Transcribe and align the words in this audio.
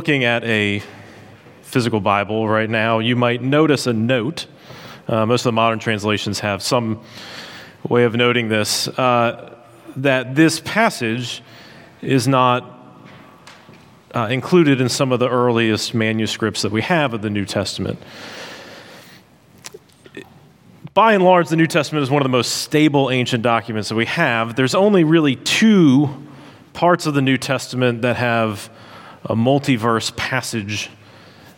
looking 0.00 0.24
at 0.24 0.42
a 0.44 0.82
physical 1.60 2.00
Bible 2.00 2.48
right 2.48 2.70
now, 2.70 3.00
you 3.00 3.14
might 3.14 3.42
notice 3.42 3.86
a 3.86 3.92
note. 3.92 4.46
Uh, 5.06 5.26
most 5.26 5.42
of 5.42 5.44
the 5.44 5.52
modern 5.52 5.78
translations 5.78 6.40
have 6.40 6.62
some 6.62 7.02
way 7.86 8.04
of 8.04 8.14
noting 8.14 8.48
this 8.48 8.88
uh, 8.88 9.54
that 9.96 10.34
this 10.34 10.58
passage 10.60 11.42
is 12.00 12.26
not 12.26 12.64
uh, 14.14 14.28
included 14.30 14.80
in 14.80 14.88
some 14.88 15.12
of 15.12 15.20
the 15.20 15.28
earliest 15.28 15.92
manuscripts 15.92 16.62
that 16.62 16.72
we 16.72 16.80
have 16.80 17.12
of 17.12 17.20
the 17.20 17.28
New 17.28 17.44
Testament. 17.44 17.98
By 20.94 21.12
and 21.12 21.22
large, 21.22 21.50
the 21.50 21.56
New 21.56 21.66
Testament 21.66 22.02
is 22.02 22.08
one 22.08 22.22
of 22.22 22.24
the 22.24 22.30
most 22.30 22.62
stable 22.62 23.10
ancient 23.10 23.42
documents 23.42 23.90
that 23.90 23.96
we 23.96 24.06
have. 24.06 24.56
There's 24.56 24.74
only 24.74 25.04
really 25.04 25.36
two 25.36 26.08
parts 26.72 27.04
of 27.04 27.12
the 27.12 27.20
New 27.20 27.36
Testament 27.36 28.00
that 28.00 28.16
have 28.16 28.70
a 29.24 29.34
multiverse 29.34 30.14
passage 30.16 30.90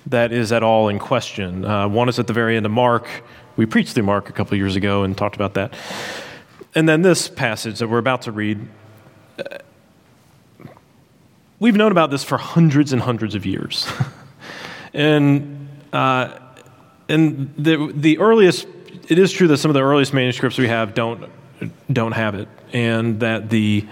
that 0.07 0.33
is 0.33 0.53
at 0.53 0.63
all 0.63 0.89
in 0.89 0.99
question. 0.99 1.65
Uh, 1.65 1.89
one 1.89 2.09
is 2.09 2.19
at 2.19 2.27
the 2.27 2.33
very 2.33 2.57
end 2.57 2.67
of 2.67 2.73
Mark. 2.73 3.09
We 3.57 3.67
preached 3.67 3.95
through 3.95 4.05
Mark 4.05 4.29
a 4.29 4.33
couple 4.33 4.57
years 4.57 4.77
ago 4.77 5.05
and 5.05 5.17
talked 5.17 5.37
about 5.37 5.55
that. 5.55 5.75
And 6.75 6.89
then 6.89 7.03
this 7.03 7.29
passage 7.29 7.79
that 7.79 7.89
we're 7.89 7.99
about 7.99 8.23
to 8.23 8.33
read. 8.33 8.59
Uh, 9.39 9.59
we've 11.59 11.77
known 11.77 11.93
about 11.93 12.11
this 12.11 12.25
for 12.25 12.39
hundreds 12.39 12.93
and 12.93 13.03
hundreds 13.03 13.35
of 13.35 13.47
years. 13.47 13.91
and 14.95 15.69
uh, 15.93 16.39
and 17.09 17.53
the, 17.59 17.93
the 17.95 18.19
earliest, 18.19 18.67
it 19.09 19.19
is 19.19 19.33
true 19.33 19.47
that 19.49 19.59
some 19.59 19.71
of 19.71 19.75
the 19.75 19.83
earliest 19.83 20.15
manuscripts 20.15 20.59
we 20.59 20.69
have 20.69 20.95
don't, 20.95 21.31
don't 21.93 22.13
have 22.13 22.35
it. 22.35 22.49
And 22.73 23.21
that 23.21 23.51
the, 23.51 23.87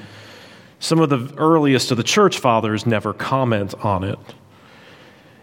some 0.80 0.98
of 0.98 1.10
the 1.10 1.32
earliest 1.36 1.90
of 1.90 1.98
the 1.98 2.02
church 2.02 2.38
fathers 2.38 2.86
never 2.86 3.12
comment 3.12 3.74
on 3.84 4.02
it. 4.02 4.18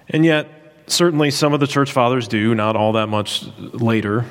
And 0.09 0.25
yet, 0.25 0.49
certainly 0.87 1.31
some 1.31 1.53
of 1.53 1.59
the 1.59 1.67
church 1.67 1.91
fathers 1.91 2.27
do, 2.27 2.55
not 2.55 2.75
all 2.75 2.93
that 2.93 3.07
much 3.07 3.45
later. 3.57 4.25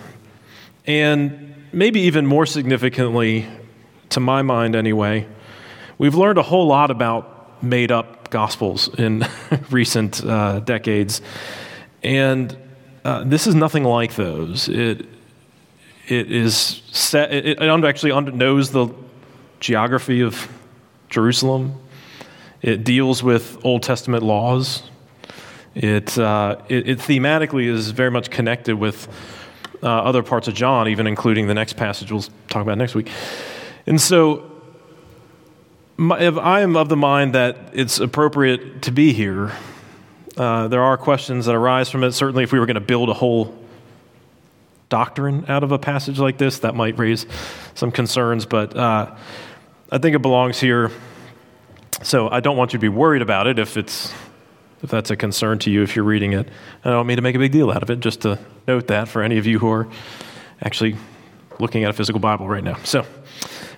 And 0.85 1.55
maybe 1.73 2.01
even 2.01 2.27
more 2.27 2.45
significantly, 2.45 3.47
to 4.11 4.21
my 4.21 4.43
mind 4.43 4.75
anyway, 4.75 5.27
we've 5.97 6.15
learned 6.17 6.39
a 6.39 6.43
whole 6.43 6.67
lot 6.67 6.91
about 6.91 7.63
made 7.63 7.93
up 7.93 8.31
gospels 8.31 8.89
in 8.99 9.25
recent 9.71 10.25
uh, 10.25 10.59
decades. 10.61 11.23
And 12.03 12.57
uh, 13.05 13.23
this 13.25 13.47
is 13.47 13.55
nothing 13.55 13.85
like 13.85 14.17
those. 14.17 14.69
It, 14.69 15.07
it 16.09 16.33
is 16.33 16.83
set, 16.91 17.33
it, 17.33 17.63
it 17.63 17.85
actually 17.85 18.21
knows 18.33 18.73
the 18.73 18.89
geography 19.61 20.23
of 20.23 20.49
Jerusalem. 21.09 21.81
It 22.63 22.85
deals 22.85 23.23
with 23.23 23.65
Old 23.65 23.83
Testament 23.83 24.23
laws. 24.23 24.83
It, 25.75 26.17
uh, 26.19 26.57
it, 26.69 26.89
it, 26.89 26.99
thematically 26.99 27.67
is 27.67 27.91
very 27.91 28.11
much 28.11 28.31
connected 28.31 28.77
with 28.77 29.09
uh, 29.83 29.87
other 29.87 30.23
parts 30.23 30.49
of 30.49 30.55
John, 30.55 30.89
even 30.89 31.07
including 31.07 31.49
the 31.49 31.55
next 31.55 31.75
passage 31.75 32.11
we'll 32.11 32.25
talk 32.49 32.63
about 32.63 32.79
next 32.79 32.95
week. 32.95 33.11
And 33.87 34.01
so, 34.01 34.51
my, 35.99 36.19
if 36.19 36.39
I 36.39 36.63
am 36.63 36.77
of 36.77 36.89
the 36.89 36.97
mind 36.97 37.35
that 37.35 37.59
it's 37.75 38.01
appropriate 38.01 38.83
to 38.83 38.91
be 38.91 39.13
here, 39.13 39.53
uh, 40.37 40.69
there 40.69 40.83
are 40.83 40.97
questions 40.97 41.47
that 41.47 41.55
arise 41.55 41.91
from 41.91 42.05
it. 42.05 42.13
Certainly, 42.13 42.45
if 42.45 42.53
we 42.53 42.59
were 42.59 42.67
going 42.67 42.75
to 42.75 42.81
build 42.81 43.11
a 43.11 43.15
whole 43.15 43.55
doctrine 44.89 45.45
out 45.49 45.63
of 45.63 45.73
a 45.73 45.79
passage 45.79 46.19
like 46.19 46.39
this, 46.39 46.61
that 46.61 46.75
might 46.75 46.99
raise 46.99 47.27
some 47.75 47.91
concerns. 47.91 48.47
But 48.47 48.77
uh, 48.77 49.15
I 49.91 49.99
think 49.99 50.17
it 50.17 50.23
belongs 50.23 50.59
here. 50.59 50.91
So 52.03 52.29
I 52.29 52.41
don't 52.41 52.57
want 52.57 52.73
you 52.73 52.79
to 52.79 52.83
be 52.83 52.89
worried 52.89 53.23
about 53.23 53.47
it 53.47 53.59
if 53.59 53.77
it's 53.77 54.13
if 54.83 54.91
that's 54.91 55.11
a 55.11 55.17
concern 55.17 55.59
to 55.61 55.71
you 55.71 55.83
if 55.83 55.97
you're 55.97 56.05
reading 56.05 56.33
it. 56.33 56.49
I 56.85 56.91
don't 56.91 57.07
mean 57.07 57.17
to 57.17 57.23
make 57.23 57.35
a 57.35 57.39
big 57.39 57.53
deal 57.53 57.71
out 57.71 57.83
of 57.83 57.91
it, 57.91 58.01
just 58.01 58.23
to 58.23 58.39
note 58.67 58.89
that 58.89 59.09
for 59.09 59.23
any 59.23 59.39
of 59.39 59.47
you 59.47 59.59
who 59.59 59.71
are 59.71 59.89
actually 60.61 60.97
looking 61.59 61.85
at 61.85 61.91
a 61.91 61.93
physical 61.93 62.21
Bible 62.21 62.49
right 62.49 62.63
now. 62.63 62.77
So, 62.85 63.07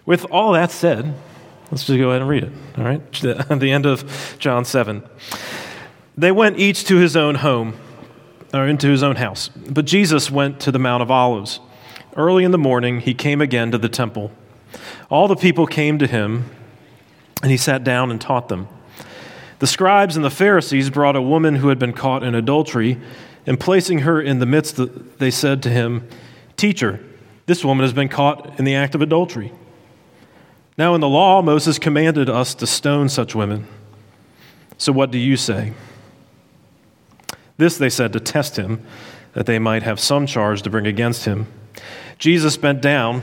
with 0.06 0.24
all 0.30 0.52
that 0.52 0.70
said, 0.70 1.14
let's 1.70 1.84
just 1.84 1.98
go 1.98 2.10
ahead 2.10 2.22
and 2.22 2.28
read 2.28 2.44
it. 2.44 2.52
All 2.76 2.84
right, 2.84 3.24
at 3.50 3.60
the 3.60 3.70
end 3.70 3.86
of 3.86 4.36
John 4.38 4.64
7. 4.64 5.02
They 6.16 6.32
went 6.32 6.58
each 6.58 6.84
to 6.86 6.96
his 6.96 7.16
own 7.16 7.36
home, 7.36 7.78
or 8.52 8.66
into 8.66 8.88
his 8.88 9.02
own 9.02 9.16
house. 9.16 9.48
But 9.48 9.84
Jesus 9.84 10.30
went 10.30 10.58
to 10.60 10.72
the 10.72 10.78
Mount 10.78 11.02
of 11.02 11.10
Olives. 11.10 11.60
Early 12.16 12.42
in 12.42 12.50
the 12.50 12.58
morning, 12.58 13.00
he 13.00 13.14
came 13.14 13.40
again 13.40 13.70
to 13.70 13.78
the 13.78 13.88
temple. 13.88 14.32
All 15.10 15.28
the 15.28 15.36
people 15.36 15.66
came 15.66 15.98
to 15.98 16.06
him, 16.06 16.50
and 17.42 17.50
he 17.50 17.56
sat 17.56 17.84
down 17.84 18.10
and 18.10 18.20
taught 18.20 18.48
them. 18.48 18.68
The 19.58 19.66
scribes 19.66 20.16
and 20.16 20.24
the 20.24 20.30
Pharisees 20.30 20.90
brought 20.90 21.16
a 21.16 21.22
woman 21.22 21.56
who 21.56 21.68
had 21.68 21.78
been 21.78 21.92
caught 21.92 22.22
in 22.22 22.34
adultery, 22.34 22.98
and 23.46 23.58
placing 23.58 24.00
her 24.00 24.20
in 24.20 24.38
the 24.38 24.46
midst, 24.46 24.78
they 25.18 25.30
said 25.30 25.62
to 25.62 25.70
him, 25.70 26.08
Teacher, 26.56 27.00
this 27.46 27.64
woman 27.64 27.84
has 27.84 27.92
been 27.92 28.08
caught 28.08 28.58
in 28.58 28.64
the 28.64 28.74
act 28.74 28.94
of 28.94 29.02
adultery. 29.02 29.52
Now, 30.76 30.94
in 30.94 31.00
the 31.00 31.08
law, 31.08 31.42
Moses 31.42 31.78
commanded 31.78 32.28
us 32.28 32.54
to 32.56 32.66
stone 32.66 33.08
such 33.08 33.34
women. 33.34 33.66
So, 34.76 34.92
what 34.92 35.10
do 35.10 35.18
you 35.18 35.36
say? 35.36 35.72
This 37.56 37.78
they 37.78 37.90
said 37.90 38.12
to 38.12 38.20
test 38.20 38.56
him, 38.56 38.84
that 39.32 39.46
they 39.46 39.58
might 39.58 39.82
have 39.82 40.00
some 40.00 40.26
charge 40.26 40.62
to 40.62 40.70
bring 40.70 40.86
against 40.86 41.24
him. 41.24 41.46
Jesus 42.18 42.56
bent 42.56 42.80
down 42.80 43.22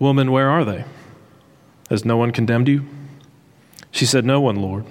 Woman, 0.00 0.32
where 0.32 0.48
are 0.48 0.64
they? 0.64 0.84
Has 1.90 2.04
no 2.04 2.16
one 2.16 2.32
condemned 2.32 2.68
you? 2.68 2.86
She 3.92 4.06
said, 4.06 4.24
No 4.24 4.40
one, 4.40 4.56
Lord. 4.56 4.86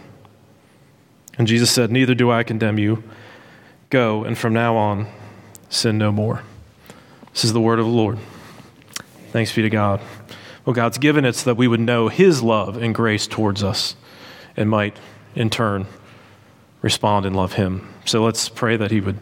And 1.37 1.47
Jesus 1.47 1.71
said, 1.71 1.91
Neither 1.91 2.13
do 2.13 2.29
I 2.29 2.43
condemn 2.43 2.77
you. 2.77 3.03
Go, 3.89 4.23
and 4.23 4.37
from 4.37 4.53
now 4.53 4.77
on, 4.77 5.07
sin 5.67 5.97
no 5.97 6.11
more. 6.11 6.43
This 7.33 7.43
is 7.43 7.53
the 7.53 7.61
word 7.61 7.79
of 7.79 7.85
the 7.85 7.91
Lord. 7.91 8.19
Thanks 9.31 9.51
be 9.51 9.63
to 9.63 9.69
God. 9.69 9.99
Well, 10.63 10.75
God's 10.75 10.99
given 10.99 11.25
it 11.25 11.35
so 11.35 11.49
that 11.49 11.55
we 11.55 11.67
would 11.67 11.79
know 11.79 12.07
His 12.09 12.43
love 12.43 12.77
and 12.77 12.93
grace 12.93 13.25
towards 13.25 13.63
us 13.63 13.95
and 14.55 14.69
might, 14.69 14.95
in 15.33 15.49
turn, 15.49 15.87
respond 16.83 17.25
and 17.25 17.35
love 17.35 17.53
Him. 17.53 17.91
So 18.05 18.23
let's 18.23 18.47
pray 18.47 18.77
that 18.77 18.91
He 18.91 19.01
would 19.01 19.17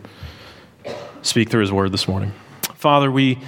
speak 1.22 1.50
through 1.50 1.62
His 1.62 1.72
word 1.72 1.94
this 1.94 2.10
morning. 2.10 2.34
Father, 2.76 3.10
we 3.10 3.40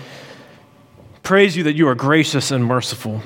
praise 1.30 1.56
you 1.56 1.62
that 1.62 1.76
you 1.76 1.88
are 1.88 1.94
gracious 1.94 2.50
and 2.50 2.66
merciful, 2.66 3.22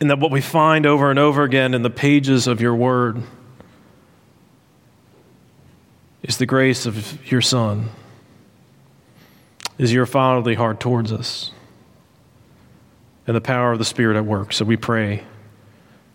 and 0.00 0.08
that 0.08 0.18
what 0.18 0.30
we 0.30 0.40
find 0.40 0.86
over 0.86 1.10
and 1.10 1.18
over 1.18 1.42
again 1.42 1.74
in 1.74 1.82
the 1.82 1.90
pages 1.90 2.46
of 2.46 2.62
your 2.62 2.74
word 2.74 3.22
is 6.22 6.38
the 6.38 6.46
grace 6.46 6.86
of 6.86 7.30
your 7.30 7.42
Son, 7.42 7.90
is 9.76 9.92
your 9.92 10.06
fatherly 10.06 10.54
heart 10.54 10.80
towards 10.80 11.12
us, 11.12 11.52
and 13.26 13.36
the 13.36 13.40
power 13.42 13.72
of 13.72 13.78
the 13.78 13.84
Spirit 13.84 14.16
at 14.16 14.24
work. 14.24 14.54
So 14.54 14.64
we 14.64 14.78
pray, 14.78 15.24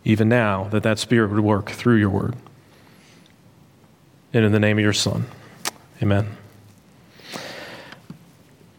even 0.04 0.28
now, 0.28 0.70
that 0.70 0.82
that 0.82 0.98
Spirit 0.98 1.30
would 1.30 1.42
work 1.42 1.70
through 1.70 1.98
your 1.98 2.10
word. 2.10 2.36
And 4.34 4.44
in 4.44 4.52
the 4.52 4.60
name 4.60 4.80
of 4.80 4.84
your 4.84 4.94
Son, 4.94 5.28
amen. 6.02 6.39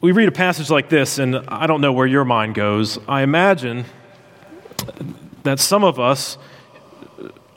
We 0.03 0.13
read 0.13 0.29
a 0.29 0.33
passage 0.33 0.71
like 0.71 0.89
this, 0.89 1.19
and 1.19 1.37
I 1.37 1.67
don't 1.67 1.83
know 1.83 1.93
where 1.93 2.07
your 2.07 2.25
mind 2.25 2.55
goes. 2.55 2.99
I 3.07 3.21
imagine 3.21 3.85
that 5.43 5.61
some 5.61 5.85
of 5.85 6.01
us 6.01 6.39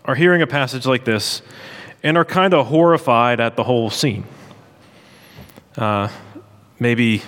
are 0.04 0.14
hearing 0.14 0.42
a 0.42 0.48
passage 0.48 0.86
like 0.86 1.06
this 1.06 1.42
and 2.04 2.18
are 2.18 2.26
kind 2.26 2.54
of 2.54 2.68
horrified 2.68 3.40
at 3.40 3.56
the 3.56 3.64
whole 3.64 3.90
scene. 3.90 4.26
Uh, 5.78 6.10
maybe, 6.80 7.22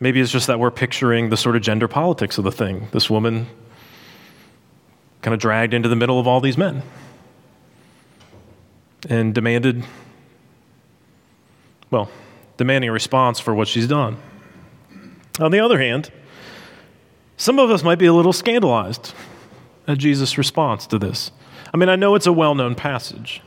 maybe 0.00 0.20
it's 0.20 0.30
just 0.30 0.48
that 0.48 0.60
we're 0.60 0.70
picturing 0.70 1.30
the 1.30 1.36
sort 1.38 1.56
of 1.56 1.62
gender 1.62 1.88
politics 1.88 2.36
of 2.36 2.44
the 2.44 2.52
thing. 2.52 2.88
This 2.92 3.08
woman 3.08 3.46
kind 5.22 5.32
of 5.32 5.40
dragged 5.40 5.72
into 5.72 5.88
the 5.88 5.96
middle 5.96 6.20
of 6.20 6.26
all 6.26 6.42
these 6.42 6.58
men 6.58 6.82
and 9.08 9.34
demanded, 9.34 9.82
well, 11.90 12.10
demanding 12.58 12.90
a 12.90 12.92
response 12.92 13.40
for 13.40 13.54
what 13.54 13.68
she's 13.68 13.88
done. 13.88 14.18
On 15.40 15.50
the 15.50 15.60
other 15.60 15.78
hand, 15.78 16.10
some 17.38 17.58
of 17.58 17.70
us 17.70 17.82
might 17.82 17.98
be 17.98 18.06
a 18.06 18.12
little 18.12 18.32
scandalized 18.32 19.14
at 19.86 19.96
Jesus' 19.96 20.36
response 20.36 20.86
to 20.88 20.98
this. 20.98 21.30
I 21.72 21.76
mean, 21.76 21.88
I 21.88 21.96
know 21.96 22.14
it's 22.14 22.26
a 22.26 22.32
well 22.32 22.54
known 22.54 22.74
passage. 22.74 23.40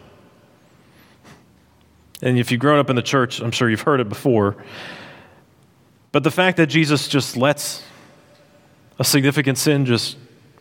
And 2.23 2.37
if 2.37 2.51
you've 2.51 2.61
grown 2.61 2.79
up 2.79 2.89
in 2.89 2.95
the 2.95 3.01
church, 3.01 3.41
I'm 3.41 3.51
sure 3.51 3.69
you've 3.69 3.81
heard 3.81 3.99
it 3.99 4.09
before. 4.09 4.55
But 6.11 6.23
the 6.23 6.31
fact 6.31 6.57
that 6.57 6.67
Jesus 6.67 7.07
just 7.07 7.35
lets 7.35 7.83
a 8.97 9.03
significant 9.03 9.57
sin 9.57 9.85
just 9.85 10.17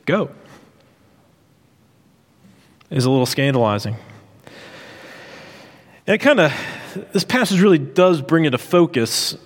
go 0.07 0.31
is 2.89 3.05
a 3.05 3.11
little 3.11 3.27
scandalizing. 3.27 3.97
And 6.07 6.15
it 6.15 6.19
kind 6.19 6.41
of, 6.41 6.53
this 7.13 7.25
passage 7.25 7.61
really 7.61 7.79
does 7.79 8.23
bring 8.23 8.45
into 8.45 8.59
focus 8.59 9.37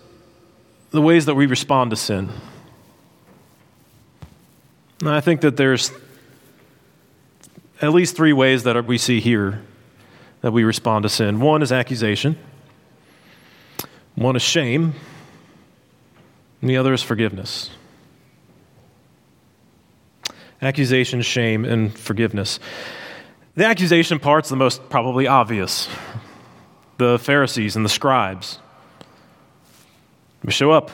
the 0.90 1.02
ways 1.02 1.26
that 1.26 1.34
we 1.34 1.46
respond 1.46 1.90
to 1.90 1.96
sin. 1.96 2.30
And 5.00 5.10
I 5.10 5.20
think 5.20 5.40
that 5.42 5.56
there's 5.56 5.90
at 7.82 7.92
least 7.92 8.16
three 8.16 8.32
ways 8.32 8.62
that 8.62 8.86
we 8.86 8.98
see 8.98 9.20
here 9.20 9.62
that 10.40 10.52
we 10.52 10.64
respond 10.64 11.02
to 11.02 11.08
sin. 11.08 11.40
One 11.40 11.62
is 11.62 11.72
accusation, 11.72 12.38
one 14.14 14.36
is 14.36 14.42
shame, 14.42 14.94
and 16.60 16.70
the 16.70 16.76
other 16.76 16.92
is 16.92 17.02
forgiveness. 17.02 17.70
Accusation, 20.62 21.20
shame, 21.20 21.64
and 21.64 21.96
forgiveness. 21.98 22.60
The 23.54 23.66
accusation 23.66 24.18
part's 24.18 24.48
the 24.48 24.56
most 24.56 24.88
probably 24.88 25.26
obvious. 25.26 25.88
The 27.04 27.18
Pharisees 27.18 27.76
and 27.76 27.84
the 27.84 27.90
scribes. 27.90 28.58
We 30.42 30.52
show 30.52 30.70
up 30.70 30.90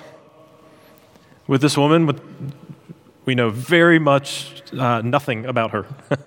with 1.47 1.61
this 1.63 1.79
woman 1.79 2.05
with 2.05 2.21
we 3.27 3.37
know 3.37 3.49
very 3.51 4.01
much 4.01 4.61
uh, 4.73 5.03
nothing 5.03 5.47
about 5.47 5.71
her 5.71 5.87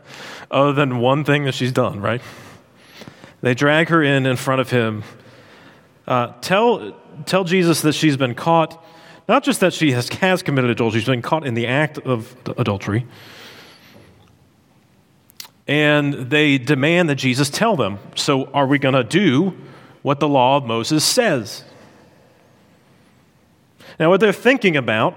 other 0.51 0.71
than 0.71 0.99
one 0.99 1.25
thing 1.25 1.43
that 1.43 1.53
she's 1.53 1.73
done, 1.73 1.99
right? 1.99 2.21
They 3.41 3.53
drag 3.53 3.89
her 3.89 4.01
in 4.01 4.25
in 4.25 4.37
front 4.37 4.61
of 4.61 4.69
him. 4.69 5.03
Uh, 6.07 6.27
tell, 6.39 6.95
tell 7.25 7.43
Jesus 7.43 7.81
that 7.81 7.91
she's 7.91 8.15
been 8.15 8.35
caught, 8.35 8.81
not 9.27 9.43
just 9.43 9.59
that 9.59 9.73
she 9.73 9.91
has, 9.91 10.07
has 10.07 10.41
committed 10.43 10.69
adultery, 10.69 11.01
she's 11.01 11.09
been 11.09 11.21
caught 11.21 11.45
in 11.45 11.55
the 11.55 11.67
act 11.67 11.97
of 11.97 12.33
adultery. 12.57 13.05
And 15.67 16.13
they 16.13 16.57
demand 16.57 17.09
that 17.09 17.15
Jesus 17.15 17.49
tell 17.49 17.75
them. 17.75 17.99
So, 18.15 18.45
are 18.53 18.65
we 18.65 18.79
going 18.79 18.95
to 18.95 19.03
do 19.03 19.57
what 20.03 20.19
the 20.19 20.27
law 20.27 20.57
of 20.57 20.65
Moses 20.65 21.03
says? 21.03 21.63
Now, 23.99 24.09
what 24.09 24.19
they're 24.19 24.31
thinking 24.31 24.77
about 24.77 25.15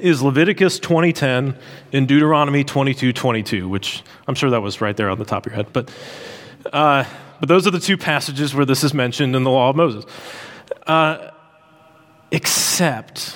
is 0.00 0.22
Leviticus 0.22 0.78
20:10 0.78 1.56
and 1.92 2.08
Deuteronomy 2.08 2.64
22:22, 2.64 3.68
which 3.68 4.02
I'm 4.26 4.34
sure 4.34 4.50
that 4.50 4.62
was 4.62 4.80
right 4.80 4.96
there 4.96 5.10
on 5.10 5.18
the 5.18 5.24
top 5.24 5.46
of 5.46 5.52
your 5.52 5.56
head. 5.56 5.72
But, 5.72 5.90
uh, 6.72 7.04
but 7.40 7.48
those 7.48 7.66
are 7.66 7.70
the 7.70 7.80
two 7.80 7.96
passages 7.96 8.54
where 8.54 8.64
this 8.64 8.84
is 8.84 8.94
mentioned 8.94 9.34
in 9.34 9.44
the 9.44 9.50
law 9.50 9.70
of 9.70 9.76
Moses. 9.76 10.04
Uh, 10.86 11.30
except 12.30 13.34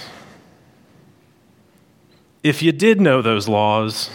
if 2.45 2.62
you 2.62 2.71
did 2.71 3.00
know 3.00 3.23
those 3.23 3.49
laws, 3.49 4.11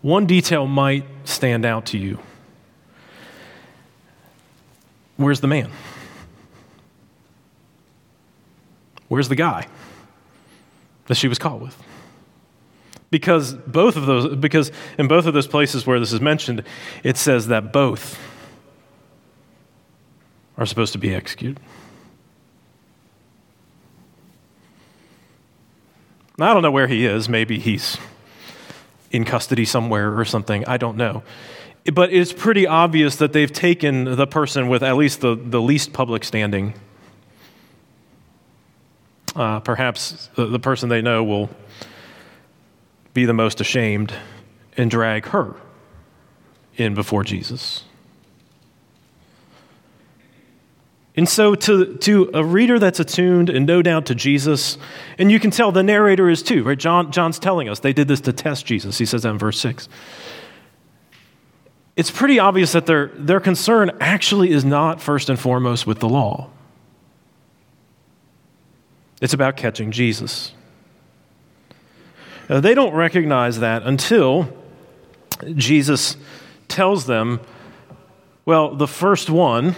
one 0.00 0.26
detail 0.26 0.66
might 0.66 1.04
stand 1.24 1.66
out 1.66 1.84
to 1.86 1.98
you. 1.98 2.18
Where's 5.20 5.40
the 5.40 5.48
man? 5.48 5.70
Where's 9.08 9.28
the 9.28 9.34
guy 9.34 9.66
that 11.08 11.16
she 11.16 11.28
was 11.28 11.38
caught 11.38 11.60
with? 11.60 11.76
Because 13.10 13.52
both 13.52 13.96
of 13.96 14.06
those, 14.06 14.34
because 14.36 14.72
in 14.96 15.08
both 15.08 15.26
of 15.26 15.34
those 15.34 15.46
places 15.46 15.86
where 15.86 16.00
this 16.00 16.14
is 16.14 16.22
mentioned, 16.22 16.64
it 17.04 17.18
says 17.18 17.48
that 17.48 17.70
both 17.70 18.18
are 20.56 20.64
supposed 20.64 20.92
to 20.94 20.98
be 20.98 21.14
executed. 21.14 21.60
I 26.40 26.54
don't 26.54 26.62
know 26.62 26.70
where 26.70 26.86
he 26.86 27.04
is. 27.04 27.28
Maybe 27.28 27.58
he's 27.58 27.98
in 29.10 29.26
custody 29.26 29.66
somewhere 29.66 30.18
or 30.18 30.24
something. 30.24 30.64
I 30.66 30.78
don't 30.78 30.96
know. 30.96 31.22
But 31.92 32.12
it's 32.12 32.32
pretty 32.32 32.66
obvious 32.66 33.16
that 33.16 33.32
they've 33.32 33.52
taken 33.52 34.16
the 34.16 34.26
person 34.26 34.68
with 34.68 34.82
at 34.82 34.96
least 34.96 35.20
the, 35.20 35.34
the 35.34 35.60
least 35.60 35.92
public 35.92 36.24
standing 36.24 36.74
uh, 39.36 39.60
perhaps 39.60 40.28
the, 40.34 40.46
the 40.46 40.58
person 40.58 40.88
they 40.88 41.02
know 41.02 41.22
will 41.22 41.50
be 43.14 43.24
the 43.24 43.32
most 43.32 43.60
ashamed 43.60 44.12
and 44.76 44.90
drag 44.90 45.26
her 45.26 45.54
in 46.76 46.94
before 46.94 47.24
Jesus. 47.24 47.84
And 51.16 51.28
so, 51.28 51.54
to, 51.54 51.96
to 51.98 52.30
a 52.32 52.44
reader 52.44 52.78
that's 52.78 53.00
attuned 53.00 53.50
and 53.50 53.66
no 53.66 53.82
doubt 53.82 54.06
to 54.06 54.14
Jesus, 54.14 54.78
and 55.18 55.30
you 55.30 55.40
can 55.40 55.50
tell 55.50 55.72
the 55.72 55.82
narrator 55.82 56.30
is 56.30 56.42
too, 56.42 56.62
right? 56.62 56.78
John, 56.78 57.10
John's 57.10 57.38
telling 57.38 57.68
us 57.68 57.80
they 57.80 57.92
did 57.92 58.08
this 58.08 58.20
to 58.22 58.32
test 58.32 58.64
Jesus. 58.64 58.96
He 58.96 59.04
says 59.04 59.24
that 59.24 59.30
in 59.30 59.38
verse 59.38 59.58
6. 59.58 59.88
It's 61.96 62.10
pretty 62.10 62.38
obvious 62.38 62.72
that 62.72 62.86
their, 62.86 63.08
their 63.08 63.40
concern 63.40 63.90
actually 64.00 64.50
is 64.50 64.64
not 64.64 65.00
first 65.00 65.28
and 65.28 65.38
foremost 65.38 65.86
with 65.86 65.98
the 65.98 66.08
law. 66.08 66.50
It's 69.20 69.34
about 69.34 69.56
catching 69.56 69.90
Jesus. 69.90 70.52
Now, 72.48 72.60
they 72.60 72.74
don't 72.74 72.94
recognize 72.94 73.60
that 73.60 73.82
until 73.82 74.48
Jesus 75.54 76.16
tells 76.68 77.06
them, 77.06 77.40
well, 78.44 78.74
the 78.74 78.88
first 78.88 79.28
one, 79.28 79.76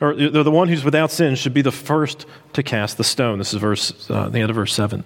or 0.00 0.14
the 0.14 0.50
one 0.50 0.68
who's 0.68 0.84
without 0.84 1.10
sin, 1.10 1.34
should 1.34 1.54
be 1.54 1.62
the 1.62 1.72
first 1.72 2.26
to 2.54 2.62
cast 2.62 2.96
the 2.96 3.04
stone. 3.04 3.38
This 3.38 3.52
is 3.52 3.60
verse, 3.60 4.10
uh, 4.10 4.28
the 4.28 4.40
end 4.40 4.50
of 4.50 4.56
verse 4.56 4.72
7. 4.72 5.04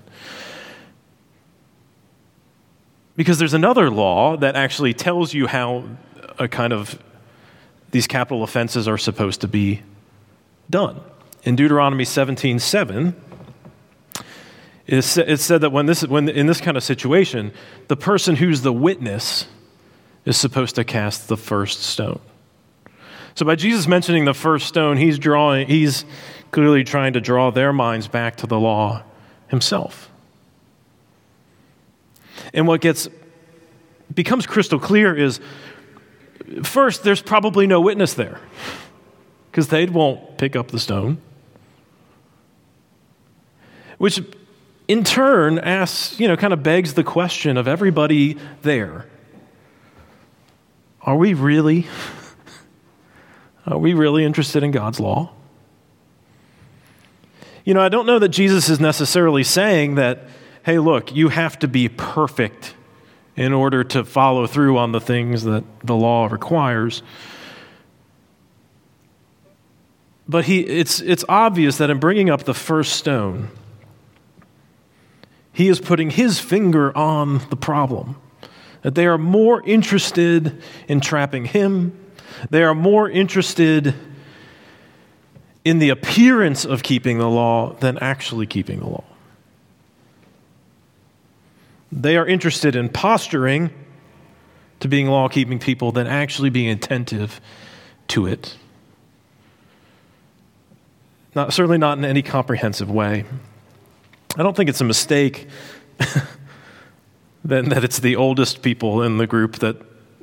Because 3.16 3.38
there's 3.38 3.54
another 3.54 3.90
law 3.90 4.36
that 4.36 4.56
actually 4.56 4.94
tells 4.94 5.34
you 5.34 5.46
how 5.46 5.84
a 6.38 6.48
kind 6.48 6.72
of 6.72 6.98
these 7.90 8.06
capital 8.06 8.42
offenses 8.42 8.88
are 8.88 8.98
supposed 8.98 9.42
to 9.42 9.48
be 9.48 9.82
done 10.70 11.00
in 11.44 11.56
Deuteronomy 11.56 12.04
17 12.04 12.58
7, 12.58 13.16
it's 14.86 15.06
said 15.06 15.60
that 15.60 15.70
when, 15.70 15.86
this, 15.86 16.04
when 16.06 16.28
in 16.28 16.46
this 16.46 16.60
kind 16.60 16.76
of 16.76 16.82
situation, 16.82 17.52
the 17.88 17.96
person 17.96 18.36
who's 18.36 18.62
the 18.62 18.72
witness 18.72 19.46
is 20.24 20.36
supposed 20.36 20.74
to 20.74 20.84
cast 20.84 21.28
the 21.28 21.36
first 21.36 21.82
stone. 21.82 22.20
So 23.34 23.46
by 23.46 23.54
Jesus 23.54 23.86
mentioning 23.86 24.24
the 24.24 24.34
first 24.34 24.66
stone, 24.66 24.98
he's 24.98 25.18
drawing, 25.18 25.66
he's 25.66 26.04
clearly 26.50 26.84
trying 26.84 27.14
to 27.14 27.20
draw 27.20 27.50
their 27.50 27.72
minds 27.72 28.06
back 28.06 28.36
to 28.36 28.46
the 28.46 28.58
law 28.58 29.02
himself. 29.48 30.10
And 32.52 32.66
what 32.66 32.80
gets 32.80 33.08
becomes 34.12 34.46
crystal 34.46 34.78
clear 34.78 35.14
is 35.16 35.40
first, 36.62 37.02
there's 37.02 37.22
probably 37.22 37.66
no 37.66 37.80
witness 37.80 38.14
there 38.14 38.40
because 39.50 39.68
they 39.68 39.86
won't 39.86 40.36
pick 40.38 40.54
up 40.56 40.70
the 40.70 40.78
stone 40.78 41.18
which 44.02 44.20
in 44.88 45.04
turn 45.04 45.60
asks, 45.60 46.18
you 46.18 46.26
know, 46.26 46.36
kind 46.36 46.52
of 46.52 46.60
begs 46.60 46.94
the 46.94 47.04
question 47.04 47.56
of 47.56 47.68
everybody 47.68 48.36
there 48.62 49.06
Are 51.02 51.14
we 51.14 51.34
really? 51.34 51.86
Are 53.68 53.78
we 53.78 53.94
really 53.94 54.24
interested 54.24 54.64
in 54.64 54.72
God's 54.72 54.98
law? 54.98 55.30
You 57.64 57.74
know, 57.74 57.80
I 57.80 57.88
don't 57.88 58.04
know 58.04 58.18
that 58.18 58.30
Jesus 58.30 58.68
is 58.68 58.80
necessarily 58.80 59.44
saying 59.44 59.94
that, 59.94 60.24
hey, 60.64 60.78
look, 60.78 61.14
you 61.14 61.28
have 61.28 61.58
to 61.60 61.68
be 61.68 61.88
perfect 61.88 62.74
in 63.36 63.52
order 63.52 63.82
to 63.82 64.04
follow 64.04 64.46
through 64.46 64.78
on 64.78 64.92
the 64.92 65.00
things 65.00 65.44
that 65.44 65.64
the 65.84 65.94
law 65.94 66.26
requires. 66.26 67.02
But 70.28 70.44
he, 70.44 70.60
it's, 70.60 71.00
it's 71.00 71.24
obvious 71.28 71.78
that 71.78 71.90
in 71.90 71.98
bringing 71.98 72.30
up 72.30 72.44
the 72.44 72.54
first 72.54 72.94
stone, 72.94 73.48
he 75.52 75.68
is 75.68 75.80
putting 75.80 76.10
his 76.10 76.38
finger 76.38 76.96
on 76.96 77.40
the 77.50 77.56
problem. 77.56 78.16
That 78.82 78.94
they 78.94 79.06
are 79.06 79.18
more 79.18 79.62
interested 79.62 80.62
in 80.88 81.00
trapping 81.00 81.44
him, 81.46 81.98
they 82.50 82.62
are 82.62 82.74
more 82.74 83.08
interested 83.08 83.94
in 85.64 85.78
the 85.78 85.90
appearance 85.90 86.64
of 86.64 86.82
keeping 86.82 87.18
the 87.18 87.28
law 87.28 87.74
than 87.74 87.98
actually 87.98 88.46
keeping 88.46 88.80
the 88.80 88.86
law. 88.86 89.04
They 91.92 92.16
are 92.16 92.26
interested 92.26 92.74
in 92.74 92.88
posturing 92.88 93.70
to 94.80 94.88
being 94.88 95.08
law 95.08 95.28
keeping 95.28 95.58
people 95.58 95.92
than 95.92 96.06
actually 96.06 96.48
being 96.48 96.70
attentive 96.70 97.38
to 98.08 98.26
it. 98.26 98.56
Not, 101.34 101.52
certainly 101.52 101.78
not 101.78 101.98
in 101.98 102.04
any 102.04 102.22
comprehensive 102.22 102.90
way. 102.90 103.24
I 104.36 104.42
don't 104.42 104.56
think 104.56 104.70
it's 104.70 104.80
a 104.80 104.84
mistake 104.84 105.48
then 107.44 107.68
that 107.68 107.84
it's 107.84 107.98
the 107.98 108.16
oldest 108.16 108.62
people 108.62 109.02
in 109.02 109.18
the 109.18 109.26
group 109.26 109.56
that 109.56 109.76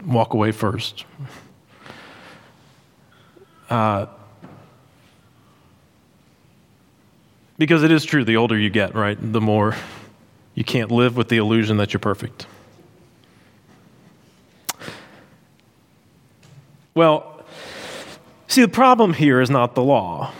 walk 0.05 0.33
away 0.33 0.51
first. 0.51 1.05
Uh, 3.69 4.07
because 7.59 7.83
it 7.83 7.91
is 7.91 8.03
true, 8.05 8.23
the 8.23 8.37
older 8.37 8.57
you 8.57 8.69
get, 8.71 8.95
right, 8.95 9.17
the 9.21 9.41
more 9.41 9.75
you 10.59 10.65
can't 10.65 10.91
live 10.91 11.15
with 11.15 11.29
the 11.29 11.37
illusion 11.37 11.77
that 11.77 11.93
you're 11.93 12.01
perfect. 12.01 12.45
Well, 16.93 17.45
see, 18.49 18.63
the 18.63 18.67
problem 18.67 19.13
here 19.13 19.39
is 19.39 19.49
not 19.49 19.73
the 19.73 19.81
law. 19.81 20.33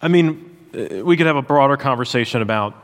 I 0.00 0.06
mean, 0.06 0.48
uh, 0.72 1.04
we 1.04 1.16
could 1.16 1.26
have 1.26 1.34
a 1.34 1.42
broader 1.42 1.76
conversation 1.76 2.40
about 2.40 2.74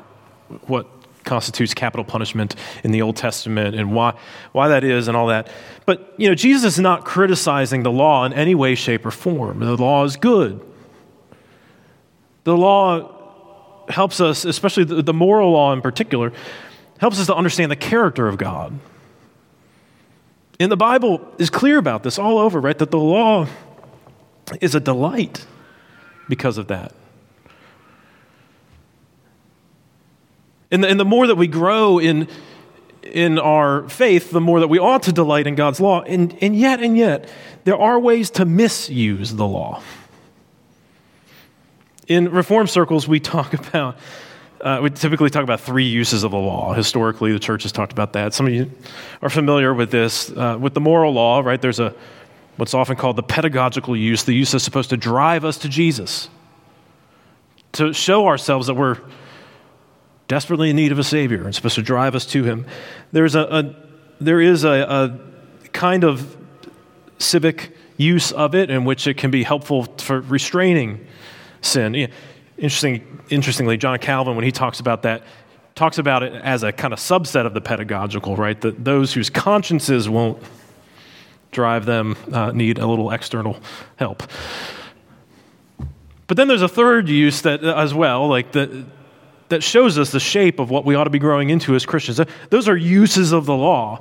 what 0.67 0.89
constitutes 1.23 1.73
capital 1.73 2.03
punishment 2.03 2.57
in 2.83 2.91
the 2.91 3.03
Old 3.03 3.15
Testament 3.15 3.77
and 3.77 3.95
why, 3.95 4.19
why 4.51 4.67
that 4.67 4.83
is 4.83 5.07
and 5.07 5.17
all 5.17 5.29
that. 5.29 5.49
But, 5.87 6.13
you 6.17 6.29
know, 6.29 6.35
Jesus 6.35 6.75
is 6.75 6.81
not 6.81 7.05
criticizing 7.05 7.85
the 7.85 7.93
law 7.93 8.25
in 8.25 8.33
any 8.33 8.57
way, 8.57 8.75
shape, 8.75 9.07
or 9.07 9.13
form. 9.13 9.61
The 9.61 9.77
law 9.77 10.03
is 10.03 10.17
good. 10.17 10.61
The 12.43 12.57
law 12.57 13.20
helps 13.91 14.21
us, 14.21 14.45
especially 14.45 14.85
the, 14.85 15.03
the 15.03 15.15
moral 15.15 15.53
law 15.53 15.73
in 15.73 15.81
particular, 15.81 16.33
helps 16.99 17.19
us 17.21 17.27
to 17.27 17.35
understand 17.35 17.71
the 17.71 17.77
character 17.77 18.29
of 18.29 18.39
God. 18.39 18.79
And 20.59 20.71
the 20.71 20.77
Bible 20.77 21.27
is 21.39 21.49
clear 21.49 21.79
about 21.79 22.03
this 22.03 22.19
all 22.19 22.39
over, 22.39 22.61
right? 22.61 22.77
That 22.77 22.91
the 22.91 22.99
law 22.99 23.47
is 24.61 24.75
a 24.75 24.81
delight 24.81 25.47
because 26.29 26.59
of 26.59 26.69
that. 26.69 26.93
And 30.71 30.85
the, 30.85 30.89
and 30.89 31.01
the 31.01 31.05
more 31.05 31.27
that 31.27 31.37
we 31.37 31.49
grow 31.49 31.99
in, 31.99 32.29
in 33.03 33.39
our 33.39 33.89
faith, 33.89 34.31
the 34.31 34.41
more 34.41 34.61
that 34.61 34.69
we 34.69 34.79
ought 34.79 35.05
to 35.05 35.13
delight 35.13 35.47
in 35.47 35.55
God's 35.55 35.81
law. 35.81 36.03
And, 36.03 36.37
and 36.43 36.55
yet, 36.55 36.81
and 36.81 36.97
yet, 36.97 37.29
there 37.65 37.79
are 37.79 37.99
ways 37.99 38.31
to 38.33 38.45
misuse 38.45 39.35
the 39.35 39.47
law. 39.47 39.83
In 42.11 42.29
reform 42.29 42.67
circles, 42.67 43.07
we 43.07 43.21
talk 43.21 43.55
about, 43.69 43.97
uh, 44.61 44.81
we 44.83 44.91
typically 44.91 45.31
talk 45.31 45.45
about 45.45 45.61
three 45.61 45.85
uses 45.85 46.25
of 46.25 46.33
the 46.33 46.39
law. 46.39 46.75
Historically, 46.75 47.31
the 47.31 47.39
church 47.39 47.63
has 47.63 47.71
talked 47.71 47.93
about 47.93 48.15
that. 48.15 48.35
Some 48.35 48.49
of 48.49 48.53
you 48.53 48.69
are 49.23 49.31
familiar 49.31 49.73
with 49.73 49.93
this. 49.93 50.29
Uh, 50.29 50.59
with 50.61 50.75
the 50.75 50.81
moral 50.81 51.13
law, 51.13 51.39
right, 51.39 51.63
there's 51.63 51.79
a 51.79 51.95
what's 52.57 52.75
often 52.75 52.97
called 52.97 53.15
the 53.15 53.23
pedagogical 53.23 53.97
use. 53.97 54.25
The 54.25 54.35
use 54.35 54.53
is 54.55 54.65
supposed 54.65 54.91
to 54.91 54.97
drive 54.97 55.45
us 55.45 55.57
to 55.59 55.69
Jesus, 55.69 56.29
to 57.73 57.93
show 57.93 58.27
ourselves 58.27 58.67
that 58.67 58.75
we're 58.75 58.99
desperately 60.27 60.71
in 60.71 60.77
need 60.77 60.91
of 60.91 60.99
a 60.99 61.05
Savior 61.05 61.45
and 61.45 61.55
supposed 61.55 61.77
to 61.77 61.83
drive 61.83 62.17
us 62.17 62.27
to 62.27 62.43
Him. 62.43 62.67
There's 63.13 63.37
a, 63.37 63.43
a 63.43 63.77
there 64.21 64.41
is 64.41 64.65
a, 64.65 64.69
a 64.69 65.69
kind 65.69 66.03
of 66.03 66.37
civic 67.19 67.73
use 67.97 68.33
of 68.33 68.57
it 68.57 68.69
in 68.69 68.85
which 68.85 69.07
it 69.07 69.17
can 69.17 69.31
be 69.31 69.45
helpful 69.45 69.85
for 69.99 70.21
restraining 70.23 71.07
sin. 71.61 72.09
Interesting, 72.59 73.23
interestingly, 73.31 73.77
John 73.77 73.99
Calvin, 73.99 74.37
when 74.37 74.45
he 74.45 74.53
talks 74.53 74.81
about 74.81 75.03
that, 75.03 75.23
talks 75.75 75.99
about 75.99 76.23
it 76.23 76.33
as 76.35 76.63
a 76.63 76.73
kind 76.73 76.93
of 76.93 76.99
subset 76.99 77.47
of 77.47 77.55
the 77.55 77.61
pedagogical, 77.61 78.37
right? 78.37 78.61
That 78.61 78.85
those 78.85 79.15
whose 79.15 79.31
consciences 79.31 80.09
won't 80.09 80.43
drive 81.53 81.87
them 81.87 82.17
uh, 82.33 82.53
need 82.53 82.79
a 82.79 82.87
little 82.87 83.11
external 83.11 83.59
help. 83.97 84.23
But 86.27 86.37
then 86.37 86.49
there's 86.49 86.63
a 86.63 86.69
third 86.69 87.09
use 87.09 87.43
that 87.43 87.65
uh, 87.65 87.75
as 87.77 87.93
well, 87.95 88.29
like 88.29 88.53
the 88.53 88.85
that 89.51 89.63
shows 89.63 89.99
us 89.99 90.13
the 90.13 90.21
shape 90.21 90.61
of 90.61 90.71
what 90.71 90.85
we 90.85 90.95
ought 90.95 91.05
to 91.05 91.11
be 91.11 91.19
growing 91.19 91.51
into 91.51 91.75
as 91.75 91.85
Christians. 91.85 92.21
Those 92.51 92.69
are 92.69 92.77
uses 92.77 93.33
of 93.33 93.47
the 93.47 93.55
law. 93.55 94.01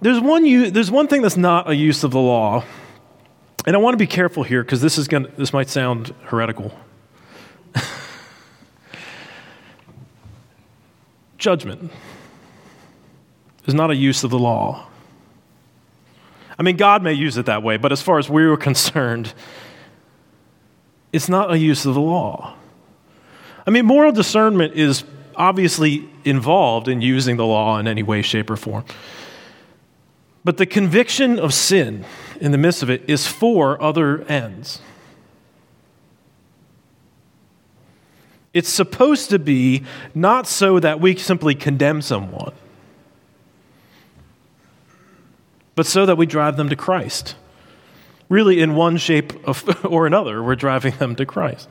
There's 0.00 0.18
one, 0.18 0.72
there's 0.72 0.90
one 0.90 1.08
thing 1.08 1.22
that's 1.22 1.36
not 1.36 1.70
a 1.70 1.76
use 1.76 2.02
of 2.04 2.10
the 2.10 2.18
law, 2.18 2.64
and 3.66 3.76
I 3.76 3.78
want 3.78 3.94
to 3.94 3.98
be 3.98 4.06
careful 4.06 4.42
here 4.42 4.62
because 4.62 4.80
this, 4.80 4.98
is 4.98 5.08
gonna, 5.08 5.28
this 5.36 5.52
might 5.52 5.68
sound 5.68 6.14
heretical. 6.24 6.76
Judgment 11.38 11.90
is 13.66 13.74
not 13.74 13.90
a 13.90 13.96
use 13.96 14.24
of 14.24 14.30
the 14.30 14.38
law. 14.38 14.86
I 16.58 16.62
mean, 16.62 16.76
God 16.76 17.02
may 17.02 17.12
use 17.12 17.36
it 17.36 17.46
that 17.46 17.62
way, 17.62 17.76
but 17.76 17.92
as 17.92 18.02
far 18.02 18.18
as 18.18 18.28
we 18.28 18.46
were 18.46 18.56
concerned, 18.56 19.32
it's 21.12 21.28
not 21.28 21.52
a 21.52 21.58
use 21.58 21.86
of 21.86 21.94
the 21.94 22.00
law. 22.00 22.54
I 23.66 23.70
mean, 23.70 23.86
moral 23.86 24.12
discernment 24.12 24.74
is 24.74 25.04
obviously 25.36 26.08
involved 26.24 26.88
in 26.88 27.00
using 27.00 27.36
the 27.36 27.46
law 27.46 27.78
in 27.78 27.86
any 27.86 28.02
way, 28.02 28.22
shape, 28.22 28.50
or 28.50 28.56
form. 28.56 28.84
But 30.44 30.56
the 30.56 30.66
conviction 30.66 31.38
of 31.38 31.54
sin 31.54 32.04
in 32.40 32.52
the 32.52 32.58
midst 32.58 32.82
of 32.82 32.90
it 32.90 33.08
is 33.08 33.26
for 33.26 33.80
other 33.80 34.22
ends. 34.24 34.80
It's 38.52 38.68
supposed 38.68 39.30
to 39.30 39.38
be 39.38 39.84
not 40.14 40.46
so 40.46 40.78
that 40.78 41.00
we 41.00 41.16
simply 41.16 41.54
condemn 41.54 42.02
someone, 42.02 42.52
but 45.74 45.86
so 45.86 46.04
that 46.04 46.16
we 46.16 46.26
drive 46.26 46.56
them 46.56 46.68
to 46.68 46.76
Christ. 46.76 47.34
Really, 48.28 48.60
in 48.60 48.74
one 48.74 48.96
shape 48.96 49.32
or 49.84 50.06
another, 50.06 50.42
we're 50.42 50.56
driving 50.56 50.96
them 50.96 51.16
to 51.16 51.24
Christ. 51.24 51.68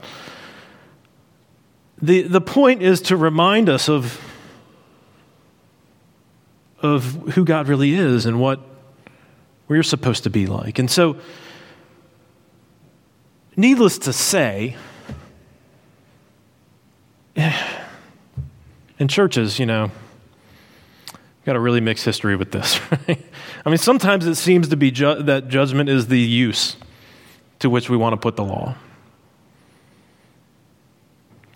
The, 2.01 2.23
the 2.23 2.41
point 2.41 2.81
is 2.81 3.01
to 3.03 3.17
remind 3.17 3.69
us 3.69 3.87
of, 3.87 4.19
of 6.83 7.13
who 7.33 7.45
God 7.45 7.67
really 7.67 7.93
is 7.93 8.25
and 8.25 8.39
what 8.39 8.59
we're 9.67 9.83
supposed 9.83 10.23
to 10.23 10.29
be 10.29 10.47
like. 10.47 10.79
And 10.79 10.89
so, 10.89 11.17
needless 13.55 13.97
to 13.99 14.13
say, 14.13 14.75
in 18.99 19.07
churches, 19.07 19.59
you 19.59 19.65
know, 19.65 19.91
got 21.45 21.55
a 21.55 21.59
really 21.59 21.81
mixed 21.81 22.05
history 22.05 22.35
with 22.35 22.51
this. 22.51 22.79
Right? 23.07 23.25
I 23.65 23.69
mean, 23.69 23.77
sometimes 23.77 24.25
it 24.25 24.35
seems 24.35 24.67
to 24.69 24.77
be 24.77 24.91
ju- 24.91 25.21
that 25.23 25.47
judgment 25.47 25.89
is 25.89 26.07
the 26.07 26.19
use 26.19 26.75
to 27.59 27.69
which 27.69 27.89
we 27.89 27.97
want 27.97 28.13
to 28.13 28.17
put 28.17 28.35
the 28.35 28.43
law. 28.43 28.75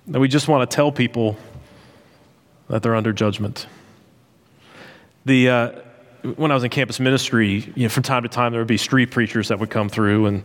That 0.08 0.20
we 0.20 0.28
just 0.28 0.48
want 0.48 0.70
to 0.70 0.76
tell 0.76 0.92
people 0.92 1.36
that 2.68 2.84
they're 2.84 2.96
under 2.96 3.12
judgment. 3.12 3.68
The, 5.26 5.50
uh, 5.50 5.72
when 6.36 6.52
I 6.52 6.54
was 6.54 6.64
in 6.64 6.70
campus 6.70 7.00
ministry, 7.00 7.72
you 7.76 7.84
know, 7.84 7.90
from 7.90 8.04
time 8.04 8.24
to 8.24 8.30
time 8.30 8.52
there 8.52 8.62
would 8.62 8.68
be 8.68 8.78
street 8.78 9.12
preachers 9.12 9.50
that 9.50 9.60
would 9.60 9.70
come 9.70 9.90
through, 9.90 10.28
and 10.28 10.44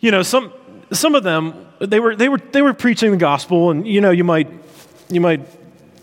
you 0.00 0.10
know, 0.10 0.22
some 0.22 0.52
some 0.90 1.14
of 1.14 1.22
them 1.22 1.66
they 1.80 2.00
were 2.00 2.16
they 2.16 2.28
were 2.28 2.38
they 2.38 2.62
were 2.62 2.74
preaching 2.74 3.10
the 3.10 3.16
gospel, 3.16 3.70
and 3.70 3.86
you 3.86 4.00
know, 4.00 4.10
you 4.10 4.24
might 4.24 4.48
you 5.08 5.20
might 5.20 5.46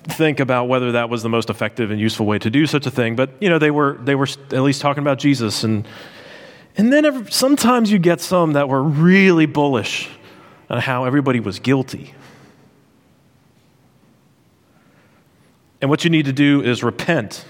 think 0.03 0.39
about 0.39 0.67
whether 0.67 0.93
that 0.93 1.09
was 1.09 1.23
the 1.23 1.29
most 1.29 1.49
effective 1.49 1.91
and 1.91 1.99
useful 1.99 2.25
way 2.25 2.39
to 2.39 2.49
do 2.49 2.65
such 2.65 2.85
a 2.85 2.91
thing, 2.91 3.15
but 3.15 3.29
you 3.39 3.49
know, 3.49 3.59
they 3.59 3.71
were 3.71 3.97
they 4.01 4.15
were 4.15 4.27
at 4.51 4.61
least 4.61 4.81
talking 4.81 5.01
about 5.01 5.19
Jesus, 5.19 5.63
and 5.63 5.87
and 6.77 6.93
then 6.93 7.05
every, 7.05 7.31
sometimes 7.31 7.91
you 7.91 7.99
get 7.99 8.21
some 8.21 8.53
that 8.53 8.69
were 8.69 8.81
really 8.81 9.45
bullish 9.45 10.09
on 10.69 10.79
how 10.79 11.05
everybody 11.05 11.39
was 11.39 11.59
guilty. 11.59 12.13
And 15.81 15.89
what 15.89 16.03
you 16.03 16.09
need 16.09 16.25
to 16.25 16.33
do 16.33 16.61
is 16.61 16.83
repent. 16.83 17.45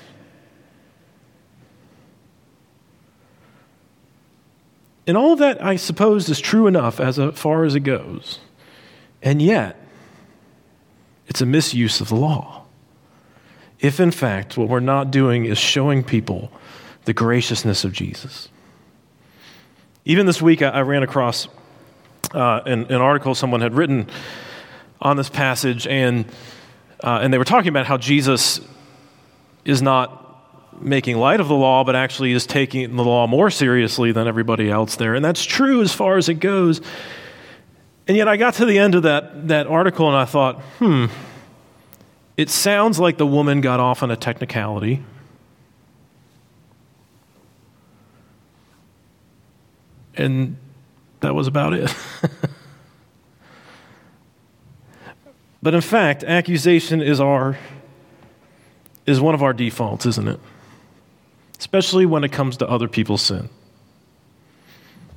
And 5.07 5.17
all 5.17 5.35
that, 5.37 5.63
I 5.63 5.75
suppose, 5.75 6.29
is 6.29 6.39
true 6.39 6.67
enough 6.67 6.99
as 6.99 7.19
far 7.33 7.63
as 7.63 7.73
it 7.73 7.79
goes. 7.79 8.39
And 9.23 9.41
yet, 9.41 9.83
it's 11.27 11.41
a 11.41 11.45
misuse 11.45 11.99
of 11.99 12.09
the 12.09 12.15
law. 12.15 12.65
If, 13.79 13.99
in 13.99 14.11
fact, 14.11 14.57
what 14.57 14.67
we're 14.67 14.79
not 14.79 15.09
doing 15.09 15.45
is 15.45 15.57
showing 15.57 16.03
people 16.03 16.51
the 17.05 17.13
graciousness 17.13 17.83
of 17.83 17.91
Jesus. 17.91 18.49
Even 20.05 20.25
this 20.25 20.41
week, 20.41 20.61
I, 20.61 20.69
I 20.69 20.81
ran 20.81 21.01
across 21.01 21.47
uh, 22.33 22.61
an, 22.65 22.85
an 22.85 23.01
article 23.01 23.33
someone 23.33 23.61
had 23.61 23.73
written 23.73 24.07
on 25.01 25.17
this 25.17 25.29
passage, 25.29 25.87
and 25.87 26.25
uh, 27.03 27.19
and 27.21 27.33
they 27.33 27.37
were 27.37 27.45
talking 27.45 27.69
about 27.69 27.85
how 27.85 27.97
Jesus 27.97 28.59
is 29.65 29.81
not 29.81 30.19
making 30.81 31.17
light 31.17 31.39
of 31.39 31.47
the 31.47 31.55
law, 31.55 31.83
but 31.83 31.95
actually 31.95 32.31
is 32.31 32.45
taking 32.45 32.95
the 32.95 33.03
law 33.03 33.27
more 33.27 33.49
seriously 33.49 34.11
than 34.11 34.27
everybody 34.27 34.69
else 34.69 34.95
there. 34.95 35.15
And 35.15 35.23
that's 35.23 35.43
true 35.43 35.81
as 35.81 35.93
far 35.93 36.17
as 36.17 36.29
it 36.29 36.35
goes. 36.35 36.81
And 38.07 38.17
yet 38.17 38.27
I 38.27 38.37
got 38.37 38.55
to 38.55 38.65
the 38.65 38.77
end 38.79 38.95
of 38.95 39.03
that, 39.03 39.49
that 39.49 39.67
article 39.67 40.07
and 40.07 40.17
I 40.17 40.25
thought, 40.25 40.61
hmm, 40.79 41.05
it 42.37 42.49
sounds 42.49 42.99
like 42.99 43.17
the 43.17 43.27
woman 43.27 43.61
got 43.61 43.79
off 43.79 44.01
on 44.01 44.11
a 44.11 44.15
technicality. 44.15 45.03
And 50.15 50.57
that 51.19 51.35
was 51.35 51.47
about 51.47 51.73
it. 51.73 51.93
But 55.61 55.73
in 55.73 55.81
fact, 55.81 56.23
accusation 56.23 57.01
is 57.01 57.19
our 57.19 57.57
is 59.05 59.19
one 59.19 59.33
of 59.33 59.41
our 59.41 59.53
defaults, 59.53 60.05
isn't 60.05 60.27
it? 60.27 60.39
Especially 61.57 62.05
when 62.05 62.23
it 62.23 62.31
comes 62.31 62.57
to 62.57 62.69
other 62.69 62.87
people's 62.87 63.21
sin. 63.21 63.49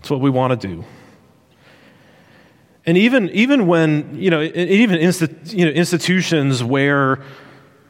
It's 0.01 0.11
what 0.11 0.21
we 0.21 0.31
want 0.31 0.59
to 0.59 0.69
do. 0.69 0.85
And 2.85 2.99
even, 2.99 3.29
even 3.31 3.67
when, 3.67 4.17
you 4.17 4.31
know, 4.31 4.43
even 4.43 4.99
insti- 4.99 5.53
you 5.53 5.67
know, 5.67 5.71
institutions 5.71 6.65
where 6.65 7.23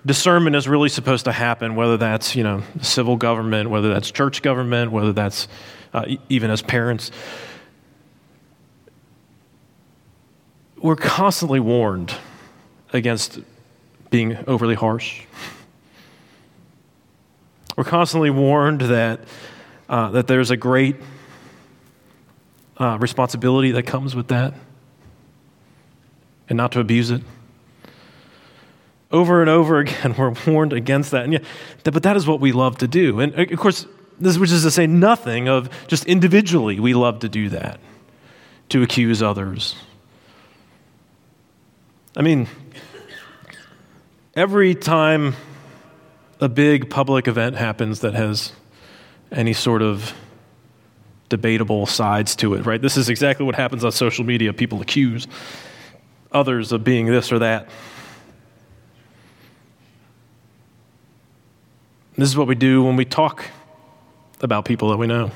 discernment 0.04 0.56
is 0.56 0.68
really 0.68 0.88
supposed 0.88 1.24
to 1.24 1.32
happen, 1.32 1.76
whether 1.76 1.96
that's, 1.96 2.36
you 2.36 2.42
know, 2.42 2.62
civil 2.82 3.16
government, 3.16 3.70
whether 3.70 3.88
that's 3.88 4.10
church 4.10 4.42
government, 4.42 4.90
whether 4.92 5.12
that's 5.12 5.48
uh, 5.94 6.04
even 6.28 6.50
as 6.50 6.60
parents, 6.60 7.10
we're 10.76 10.96
constantly 10.96 11.60
warned 11.60 12.12
against 12.92 13.40
being 14.10 14.36
overly 14.46 14.74
harsh. 14.74 15.22
We're 17.76 17.84
constantly 17.84 18.30
warned 18.30 18.82
that, 18.82 19.20
uh, 19.88 20.10
that 20.10 20.26
there's 20.26 20.50
a 20.50 20.56
great 20.56 20.96
uh, 22.78 22.98
responsibility 23.00 23.72
that 23.72 23.84
comes 23.84 24.14
with 24.14 24.28
that 24.28 24.54
and 26.48 26.56
not 26.56 26.72
to 26.72 26.80
abuse 26.80 27.10
it. 27.10 27.22
Over 29.10 29.40
and 29.40 29.48
over 29.48 29.78
again, 29.80 30.14
we're 30.16 30.34
warned 30.46 30.72
against 30.72 31.10
that. 31.12 31.24
And 31.24 31.32
yeah, 31.32 31.38
but 31.84 32.02
that 32.02 32.16
is 32.16 32.26
what 32.26 32.40
we 32.40 32.52
love 32.52 32.78
to 32.78 32.88
do. 32.88 33.20
And 33.20 33.34
of 33.34 33.58
course, 33.58 33.86
this 34.20 34.38
which 34.38 34.52
is 34.52 34.62
to 34.62 34.70
say 34.70 34.86
nothing 34.86 35.48
of 35.48 35.70
just 35.88 36.04
individually 36.04 36.78
we 36.78 36.94
love 36.94 37.20
to 37.20 37.28
do 37.28 37.48
that, 37.48 37.80
to 38.68 38.82
accuse 38.82 39.22
others. 39.22 39.74
I 42.14 42.20
mean, 42.22 42.46
every 44.34 44.74
time 44.74 45.34
a 46.40 46.48
big 46.48 46.90
public 46.90 47.28
event 47.28 47.56
happens 47.56 48.00
that 48.00 48.14
has 48.14 48.52
any 49.30 49.52
sort 49.52 49.82
of 49.82 50.14
debatable 51.28 51.86
sides 51.86 52.36
to 52.36 52.54
it, 52.54 52.66
right? 52.66 52.80
This 52.80 52.96
is 52.96 53.08
exactly 53.08 53.46
what 53.46 53.54
happens 53.54 53.84
on 53.84 53.92
social 53.92 54.24
media. 54.24 54.52
People 54.52 54.80
accuse 54.80 55.26
others 56.30 56.72
of 56.72 56.84
being 56.84 57.06
this 57.06 57.32
or 57.32 57.38
that. 57.38 57.68
This 62.16 62.28
is 62.28 62.36
what 62.36 62.46
we 62.46 62.54
do 62.54 62.82
when 62.82 62.96
we 62.96 63.04
talk 63.04 63.46
about 64.40 64.64
people 64.64 64.90
that 64.90 64.98
we 64.98 65.06
know. 65.06 65.30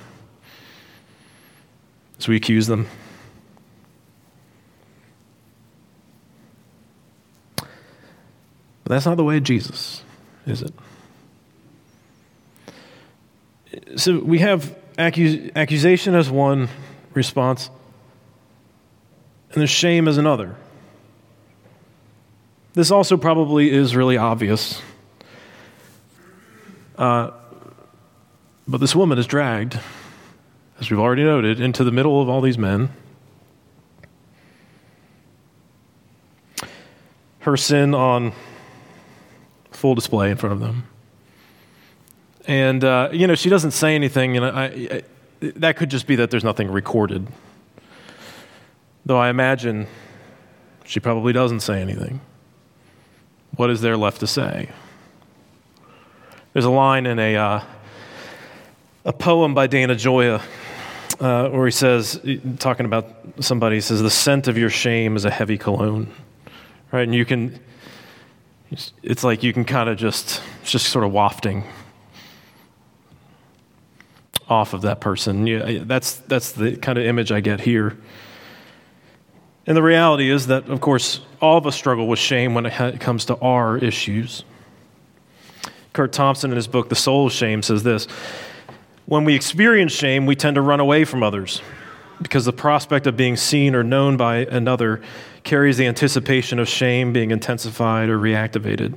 So 2.18 2.30
we 2.30 2.36
accuse 2.36 2.66
them. 2.66 2.86
That's 8.90 9.06
not 9.06 9.16
the 9.16 9.24
way 9.24 9.36
of 9.36 9.42
Jesus, 9.42 10.02
is 10.46 10.62
it? 10.62 10.72
So 13.96 14.20
we 14.20 14.38
have 14.38 14.76
accus- 14.96 15.54
accusation 15.56 16.14
as 16.14 16.30
one 16.30 16.68
response, 17.14 17.68
and 19.50 19.60
there's 19.60 19.70
shame 19.70 20.06
as 20.06 20.18
another. 20.18 20.54
This 22.74 22.90
also 22.90 23.16
probably 23.16 23.70
is 23.70 23.96
really 23.96 24.18
obvious. 24.18 24.80
Uh, 26.96 27.30
but 28.68 28.78
this 28.78 28.94
woman 28.94 29.18
is 29.18 29.26
dragged, 29.26 29.78
as 30.78 30.90
we've 30.90 31.00
already 31.00 31.24
noted, 31.24 31.60
into 31.60 31.84
the 31.84 31.90
middle 31.90 32.20
of 32.20 32.28
all 32.28 32.40
these 32.40 32.58
men. 32.58 32.90
Her 37.40 37.56
sin 37.56 37.94
on 37.94 38.32
full 39.76 39.94
display 39.94 40.30
in 40.30 40.36
front 40.36 40.54
of 40.54 40.60
them. 40.60 40.88
And, 42.46 42.82
uh, 42.82 43.10
you 43.12 43.26
know, 43.26 43.34
she 43.34 43.48
doesn't 43.48 43.72
say 43.72 43.94
anything, 43.94 44.36
and 44.36 44.46
I, 44.46 44.64
I, 44.64 45.02
that 45.56 45.76
could 45.76 45.90
just 45.90 46.06
be 46.06 46.16
that 46.16 46.30
there's 46.30 46.44
nothing 46.44 46.70
recorded. 46.70 47.26
Though 49.04 49.18
I 49.18 49.28
imagine 49.28 49.86
she 50.84 51.00
probably 51.00 51.32
doesn't 51.32 51.60
say 51.60 51.80
anything 51.80 52.20
what 53.56 53.70
is 53.70 53.80
there 53.80 53.96
left 53.96 54.20
to 54.20 54.26
say? 54.26 54.68
There's 56.52 56.66
a 56.66 56.70
line 56.70 57.06
in 57.06 57.18
a, 57.18 57.36
uh, 57.36 57.60
a 59.04 59.12
poem 59.12 59.54
by 59.54 59.66
Dana 59.66 59.94
Gioia 59.94 60.42
uh, 61.20 61.48
where 61.48 61.66
he 61.66 61.72
says, 61.72 62.20
talking 62.58 62.86
about 62.86 63.08
somebody, 63.40 63.76
he 63.76 63.80
says, 63.80 64.02
The 64.02 64.10
scent 64.10 64.46
of 64.48 64.58
your 64.58 64.70
shame 64.70 65.16
is 65.16 65.24
a 65.24 65.30
heavy 65.30 65.56
cologne. 65.56 66.12
Right? 66.92 67.02
And 67.02 67.14
you 67.14 67.24
can, 67.24 67.58
it's 68.70 69.24
like 69.24 69.42
you 69.42 69.52
can 69.52 69.64
kind 69.64 69.88
of 69.88 69.96
just, 69.96 70.42
just 70.64 70.86
sort 70.86 71.04
of 71.04 71.12
wafting 71.12 71.64
off 74.48 74.74
of 74.74 74.82
that 74.82 75.00
person. 75.00 75.46
Yeah, 75.46 75.80
that's, 75.84 76.16
that's 76.20 76.52
the 76.52 76.76
kind 76.76 76.98
of 76.98 77.04
image 77.04 77.32
I 77.32 77.40
get 77.40 77.60
here. 77.60 77.96
And 79.66 79.76
the 79.76 79.82
reality 79.82 80.30
is 80.30 80.46
that, 80.46 80.68
of 80.68 80.80
course, 80.80 81.20
all 81.40 81.58
of 81.58 81.66
us 81.66 81.74
struggle 81.74 82.06
with 82.06 82.18
shame 82.18 82.54
when 82.54 82.66
it 82.66 83.00
comes 83.00 83.24
to 83.26 83.36
our 83.38 83.76
issues. 83.78 84.44
Curt 85.92 86.12
Thompson, 86.12 86.50
in 86.50 86.56
his 86.56 86.68
book, 86.68 86.88
The 86.88 86.94
Soul 86.94 87.26
of 87.26 87.32
Shame, 87.32 87.62
says 87.62 87.82
this 87.82 88.06
When 89.06 89.24
we 89.24 89.34
experience 89.34 89.92
shame, 89.92 90.26
we 90.26 90.36
tend 90.36 90.54
to 90.54 90.60
run 90.60 90.78
away 90.78 91.04
from 91.04 91.22
others 91.22 91.62
because 92.20 92.44
the 92.44 92.52
prospect 92.52 93.06
of 93.06 93.16
being 93.16 93.36
seen 93.36 93.74
or 93.74 93.82
known 93.82 94.16
by 94.16 94.38
another 94.38 95.02
carries 95.44 95.76
the 95.76 95.86
anticipation 95.86 96.58
of 96.58 96.68
shame 96.68 97.12
being 97.12 97.30
intensified 97.30 98.08
or 98.08 98.18
reactivated. 98.18 98.94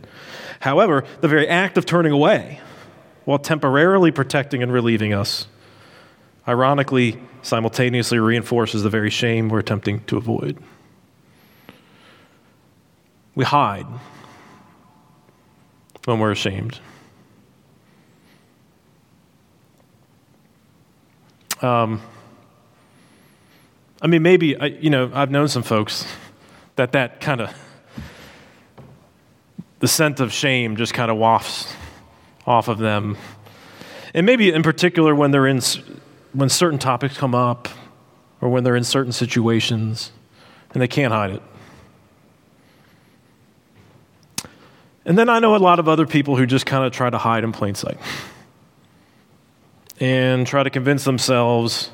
However, 0.60 1.06
the 1.22 1.28
very 1.28 1.48
act 1.48 1.78
of 1.78 1.86
turning 1.86 2.12
away, 2.12 2.60
while 3.26 3.40
temporarily 3.40 4.12
protecting 4.12 4.64
and 4.64 4.72
relieving 4.72 5.14
us, 5.14 5.48
ironically 6.48 7.22
simultaneously 7.42 8.20
reinforces 8.20 8.84
the 8.84 8.90
very 8.90 9.10
shame 9.10 9.50
we're 9.50 9.60
attempting 9.60 10.04
to 10.06 10.18
avoid. 10.18 10.58
We 13.36 13.46
hide 13.46 13.86
when 16.06 16.20
we're 16.20 16.32
ashamed. 16.32 16.80
Um, 21.62 22.02
I 24.02 24.08
mean, 24.08 24.24
maybe, 24.24 24.58
I, 24.58 24.68
you 24.68 24.90
know, 24.90 25.12
I've 25.14 25.30
known 25.30 25.48
some 25.48 25.64
folks 25.64 26.06
that 26.76 26.94
that 26.94 27.20
kind 27.20 27.42
of, 27.42 27.54
the 29.80 29.88
scent 29.88 30.20
of 30.20 30.32
shame 30.32 30.78
just 30.78 30.94
kind 30.94 31.12
of 31.12 31.18
wafts 31.18 31.74
off 32.46 32.68
of 32.68 32.78
them. 32.78 33.18
And 34.14 34.26
maybe 34.26 34.52
in 34.52 34.64
particular 34.64 35.14
when 35.14 35.32
they're 35.32 35.48
in 35.48 35.62
when 36.34 36.50
certain 36.50 36.80
topics 36.80 37.18
come 37.18 37.34
up 37.34 37.68
or 38.42 38.50
when 38.50 38.64
they're 38.64 38.76
in 38.76 38.84
certain 38.84 39.12
situations 39.12 40.12
and 40.74 40.82
they 40.82 40.88
can't 40.88 41.14
hide 41.14 41.32
it. 41.32 41.42
And 45.06 45.18
then 45.18 45.30
I 45.30 45.40
know 45.40 45.56
a 45.56 45.58
lot 45.58 45.80
of 45.80 45.88
other 45.88 46.06
people 46.06 46.36
who 46.36 46.46
just 46.46 46.66
kind 46.66 46.86
of 46.86 46.92
try 46.92 47.10
to 47.10 47.18
hide 47.18 47.44
in 47.44 47.52
plain 47.52 47.76
sight 47.76 47.98
and 50.00 50.46
try 50.46 50.64
to 50.64 50.70
convince 50.70 51.04
themselves, 51.04 51.90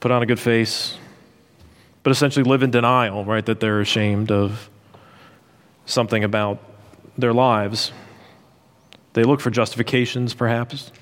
put 0.00 0.10
on 0.10 0.22
a 0.22 0.26
good 0.26 0.40
face, 0.40 0.96
but 2.02 2.10
essentially 2.10 2.44
live 2.44 2.62
in 2.62 2.70
denial, 2.70 3.24
right, 3.24 3.44
that 3.46 3.60
they're 3.60 3.80
ashamed 3.80 4.30
of 4.30 4.68
something 5.86 6.24
about 6.24 6.58
their 7.16 7.32
lives. 7.32 7.92
They 9.12 9.24
look 9.24 9.40
for 9.40 9.50
justifications, 9.50 10.34
perhaps 10.34 10.92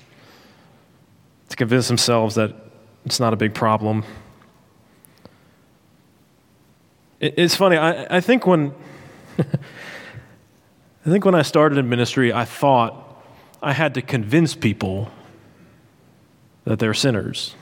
to 1.49 1.55
convince 1.57 1.87
themselves 1.87 2.35
that 2.35 2.53
it's 3.05 3.19
not 3.19 3.33
a 3.33 3.35
big 3.35 3.53
problem. 3.53 4.03
It's 7.19 7.55
funny, 7.55 7.77
I, 7.77 8.17
I 8.17 8.21
think 8.21 8.47
when 8.47 8.73
I 9.39 11.09
think 11.09 11.25
when 11.25 11.35
I 11.35 11.41
started 11.41 11.77
in 11.77 11.89
ministry, 11.89 12.31
I 12.31 12.45
thought 12.45 13.23
I 13.61 13.73
had 13.73 13.93
to 13.95 14.01
convince 14.01 14.55
people 14.55 15.11
that 16.63 16.79
they're 16.79 16.93
sinners. 16.93 17.55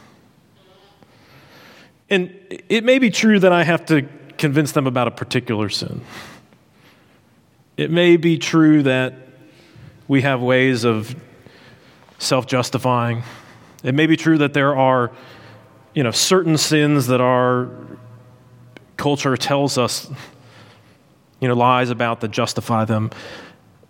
And 2.09 2.35
it 2.69 2.83
may 2.83 2.99
be 2.99 3.09
true 3.09 3.39
that 3.39 3.51
I 3.51 3.63
have 3.63 3.85
to 3.87 4.07
convince 4.37 4.71
them 4.71 4.87
about 4.87 5.07
a 5.07 5.11
particular 5.11 5.69
sin. 5.69 6.01
It 7.77 7.91
may 7.91 8.17
be 8.17 8.37
true 8.37 8.83
that 8.83 9.15
we 10.07 10.21
have 10.21 10.41
ways 10.41 10.85
of 10.85 11.15
self 12.17 12.47
justifying 12.47 13.23
it 13.83 13.95
may 13.95 14.07
be 14.07 14.17
true 14.17 14.37
that 14.39 14.53
there 14.53 14.75
are, 14.75 15.11
you 15.93 16.03
know, 16.03 16.11
certain 16.11 16.57
sins 16.57 17.07
that 17.07 17.21
our 17.21 17.69
culture 18.97 19.37
tells 19.37 19.77
us, 19.77 20.09
you 21.39 21.47
know, 21.47 21.55
lies 21.55 21.89
about 21.89 22.19
that 22.21 22.31
justify 22.31 22.83
them. 22.83 23.09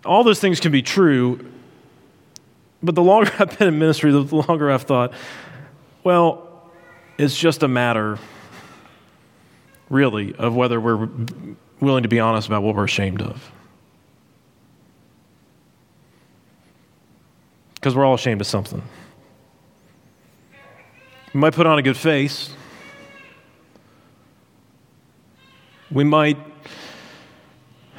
All 0.04 0.22
those 0.22 0.38
things 0.38 0.60
can 0.60 0.70
be 0.70 0.82
true, 0.82 1.44
but 2.82 2.94
the 2.94 3.02
longer 3.02 3.32
I've 3.38 3.58
been 3.58 3.68
in 3.68 3.78
ministry, 3.78 4.12
the 4.12 4.22
longer 4.22 4.70
I've 4.70 4.82
thought, 4.82 5.12
well, 6.04 6.49
it's 7.20 7.36
just 7.36 7.62
a 7.62 7.68
matter, 7.68 8.18
really, 9.90 10.34
of 10.36 10.54
whether 10.54 10.80
we're 10.80 11.06
willing 11.78 12.02
to 12.04 12.08
be 12.08 12.18
honest 12.18 12.48
about 12.48 12.62
what 12.62 12.74
we're 12.74 12.84
ashamed 12.84 13.20
of. 13.20 13.52
Because 17.74 17.94
we're 17.94 18.06
all 18.06 18.14
ashamed 18.14 18.40
of 18.40 18.46
something. 18.46 18.82
We 21.34 21.40
might 21.40 21.52
put 21.52 21.66
on 21.66 21.78
a 21.78 21.82
good 21.82 21.98
face. 21.98 22.54
We 25.90 26.04
might 26.04 26.38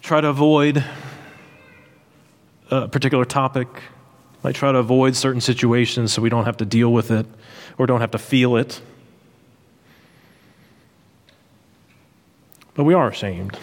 try 0.00 0.20
to 0.20 0.28
avoid 0.28 0.84
a 2.70 2.86
particular 2.86 3.24
topic, 3.24 3.66
might 4.44 4.54
try 4.54 4.70
to 4.70 4.78
avoid 4.78 5.16
certain 5.16 5.40
situations 5.40 6.12
so 6.12 6.20
we 6.20 6.28
don't 6.28 6.44
have 6.44 6.58
to 6.58 6.66
deal 6.66 6.92
with 6.92 7.10
it 7.10 7.26
or 7.78 7.86
don't 7.86 8.02
have 8.02 8.10
to 8.10 8.18
feel 8.18 8.56
it. 8.56 8.82
But 12.74 12.84
we 12.84 12.92
are 12.92 13.08
ashamed. 13.08 13.58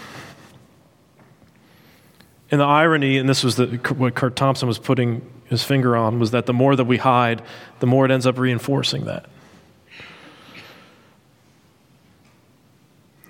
And 2.49 2.59
the 2.59 2.65
irony, 2.65 3.19
and 3.19 3.29
this 3.29 3.43
was 3.43 3.57
the, 3.57 3.67
what 3.95 4.15
Curt 4.15 4.35
Thompson 4.35 4.67
was 4.67 4.79
putting 4.79 5.21
his 5.45 5.63
finger 5.63 5.95
on, 5.95 6.19
was 6.19 6.31
that 6.31 6.47
the 6.47 6.53
more 6.53 6.75
that 6.75 6.85
we 6.85 6.97
hide, 6.97 7.43
the 7.79 7.85
more 7.85 8.03
it 8.03 8.11
ends 8.11 8.25
up 8.25 8.39
reinforcing 8.39 9.05
that. 9.05 9.27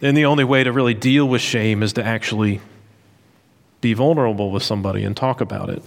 And 0.02 0.16
the 0.16 0.26
only 0.26 0.46
way 0.46 0.64
to 0.64 0.72
really 0.72 0.94
deal 0.94 1.28
with 1.28 1.42
shame 1.42 1.84
is 1.84 1.94
to 1.94 2.04
actually 2.04 2.62
be 3.82 3.94
vulnerable 3.94 4.52
with 4.52 4.64
somebody 4.64 5.04
and 5.04 5.18
talk 5.18 5.42
about 5.42 5.70
it. 5.70 5.84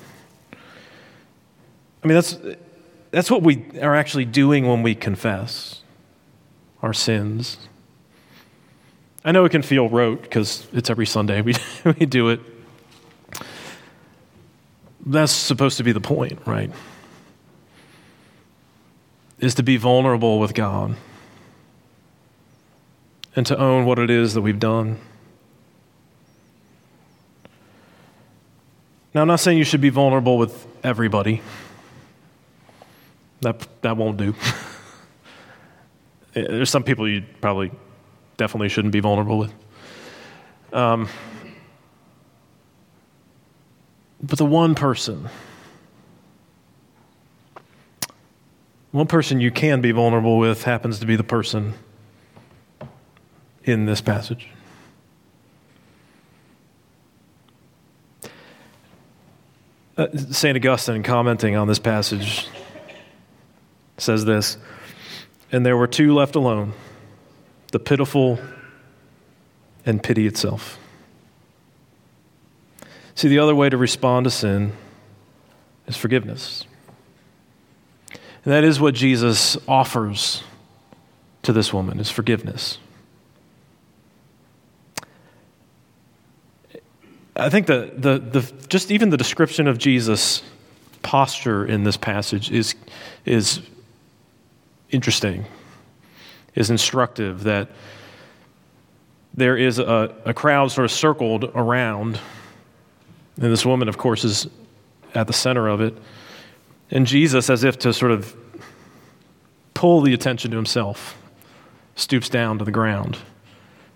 I 2.04 2.06
mean, 2.06 2.16
that's, 2.16 2.36
that's 3.10 3.30
what 3.30 3.42
we 3.42 3.64
are 3.80 3.96
actually 3.96 4.26
doing 4.26 4.66
when 4.66 4.82
we 4.82 4.94
confess 4.94 5.82
our 6.82 6.92
sins. 6.92 7.56
I 9.24 9.32
know 9.32 9.46
it 9.46 9.48
can 9.48 9.62
feel 9.62 9.88
rote 9.88 10.20
because 10.20 10.66
it's 10.74 10.90
every 10.90 11.06
Sunday 11.06 11.40
we, 11.40 11.54
we 11.98 12.04
do 12.04 12.28
it. 12.28 12.40
That's 15.06 15.32
supposed 15.32 15.78
to 15.78 15.82
be 15.82 15.92
the 15.92 16.00
point, 16.00 16.38
right? 16.46 16.70
Is 19.38 19.54
to 19.54 19.62
be 19.62 19.78
vulnerable 19.78 20.38
with 20.38 20.52
God 20.52 20.96
and 23.34 23.46
to 23.46 23.58
own 23.58 23.86
what 23.86 23.98
it 23.98 24.10
is 24.10 24.34
that 24.34 24.42
we've 24.42 24.60
done. 24.60 24.98
Now, 29.14 29.22
I'm 29.22 29.28
not 29.28 29.40
saying 29.40 29.58
you 29.58 29.64
should 29.64 29.80
be 29.80 29.90
vulnerable 29.90 30.36
with 30.36 30.66
everybody. 30.82 31.40
That, 33.44 33.66
that 33.83 33.96
won't 33.96 34.16
do. 34.16 34.35
There's 36.33 36.70
some 36.70 36.83
people 36.83 37.09
you 37.09 37.22
probably 37.40 37.70
definitely 38.37 38.68
shouldn't 38.68 38.92
be 38.92 39.00
vulnerable 39.00 39.38
with. 39.38 39.54
Um, 40.72 41.09
but 44.20 44.38
the 44.38 44.46
one 44.46 44.74
person, 44.74 45.28
one 48.90 49.07
person 49.07 49.40
you 49.40 49.50
can 49.50 49.80
be 49.80 49.92
vulnerable 49.92 50.38
with 50.38 50.64
happens 50.64 50.98
to 50.98 51.07
be 51.07 51.14
the 51.14 51.22
person 51.22 51.74
in 53.62 53.87
this 53.87 54.00
passage. 54.00 54.48
Uh, 59.96 60.09
St. 60.16 60.57
Augustine, 60.57 61.04
commenting 61.04 61.54
on 61.54 61.68
this 61.68 61.78
passage, 61.78 62.48
says 64.04 64.24
this 64.24 64.56
And 65.50 65.64
there 65.64 65.76
were 65.76 65.86
two 65.86 66.14
left 66.14 66.36
alone 66.36 66.72
the 67.72 67.78
pitiful 67.80 68.38
and 69.84 70.02
pity 70.02 70.26
itself. 70.26 70.78
See, 73.16 73.28
the 73.28 73.38
other 73.38 73.54
way 73.54 73.68
to 73.68 73.76
respond 73.76 74.24
to 74.24 74.30
sin 74.30 74.72
is 75.86 75.96
forgiveness. 75.96 76.66
And 78.44 78.52
that 78.52 78.64
is 78.64 78.80
what 78.80 78.94
Jesus 78.94 79.56
offers 79.66 80.42
to 81.42 81.52
this 81.52 81.72
woman 81.72 81.98
is 81.98 82.10
forgiveness. 82.10 82.78
I 87.36 87.50
think 87.50 87.66
the, 87.66 87.92
the, 87.96 88.18
the, 88.18 88.52
just 88.68 88.90
even 88.92 89.10
the 89.10 89.16
description 89.16 89.66
of 89.66 89.78
Jesus' 89.78 90.42
posture 91.02 91.66
in 91.66 91.84
this 91.84 91.96
passage 91.96 92.50
is, 92.50 92.74
is 93.24 93.60
interesting, 94.94 95.44
is 96.54 96.70
instructive 96.70 97.44
that 97.44 97.68
there 99.35 99.57
is 99.57 99.78
a, 99.80 100.14
a 100.24 100.33
crowd 100.33 100.70
sort 100.70 100.85
of 100.85 100.92
circled 100.92 101.50
around, 101.54 102.20
and 103.37 103.52
this 103.52 103.66
woman, 103.66 103.88
of 103.88 103.98
course, 103.98 104.24
is 104.24 104.46
at 105.14 105.26
the 105.26 105.33
center 105.33 105.68
of 105.68 105.80
it. 105.80 105.96
And 106.90 107.07
Jesus, 107.07 107.50
as 107.50 107.64
if 107.64 107.78
to 107.80 107.92
sort 107.92 108.12
of 108.12 108.37
pull 109.74 110.02
the 110.02 110.14
attention 110.14 110.52
to 110.52 110.57
himself, 110.57 111.20
stoops 111.96 112.28
down 112.28 112.59
to 112.59 112.64
the 112.64 112.70
ground 112.70 113.18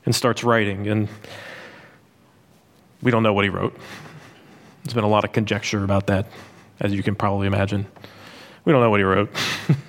and 0.05 0.15
starts 0.15 0.43
writing. 0.43 0.89
And 0.89 1.09
we 3.03 3.13
don't 3.13 3.23
know 3.23 3.33
what 3.33 3.45
he 3.45 3.51
wrote. 3.51 3.79
There's 4.83 4.95
been 4.95 5.05
a 5.05 5.09
lot 5.09 5.25
of 5.25 5.33
conjecture 5.33 5.85
about 5.85 6.09
that, 6.09 6.27
as 6.81 6.93
you 6.93 7.03
can 7.03 7.15
probably 7.15 7.47
imagine. 7.47 7.87
We 8.65 8.73
don't 8.73 8.83
know 8.83 8.91
what 8.91 9.01
he 9.01 9.05
wrote. 9.05 9.31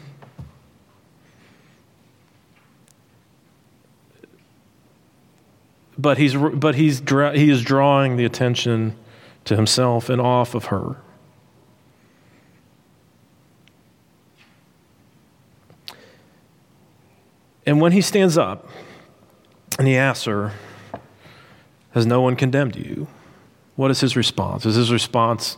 but 6.00 6.18
he's, 6.18 6.34
but 6.34 6.76
he's, 6.76 7.00
he 7.00 7.50
is 7.50 7.62
drawing 7.62 8.16
the 8.16 8.24
attention 8.24 8.96
to 9.44 9.56
himself 9.56 10.10
and 10.10 10.22
off 10.22 10.56
of 10.56 10.66
her. 10.66 10.96
And 17.66 17.82
when 17.82 17.92
he 17.92 18.02
stands 18.02 18.38
up 18.38 18.68
and 19.78 19.88
he 19.88 19.98
asks 19.98 20.24
her, 20.24 20.54
has 21.92 22.06
no 22.06 22.22
one 22.22 22.38
condemned 22.38 22.78
you? 22.78 23.08
What 23.76 23.92
is 23.92 24.00
his 24.00 24.16
response? 24.16 24.66
Is 24.66 24.76
his 24.76 24.92
response, 24.92 25.58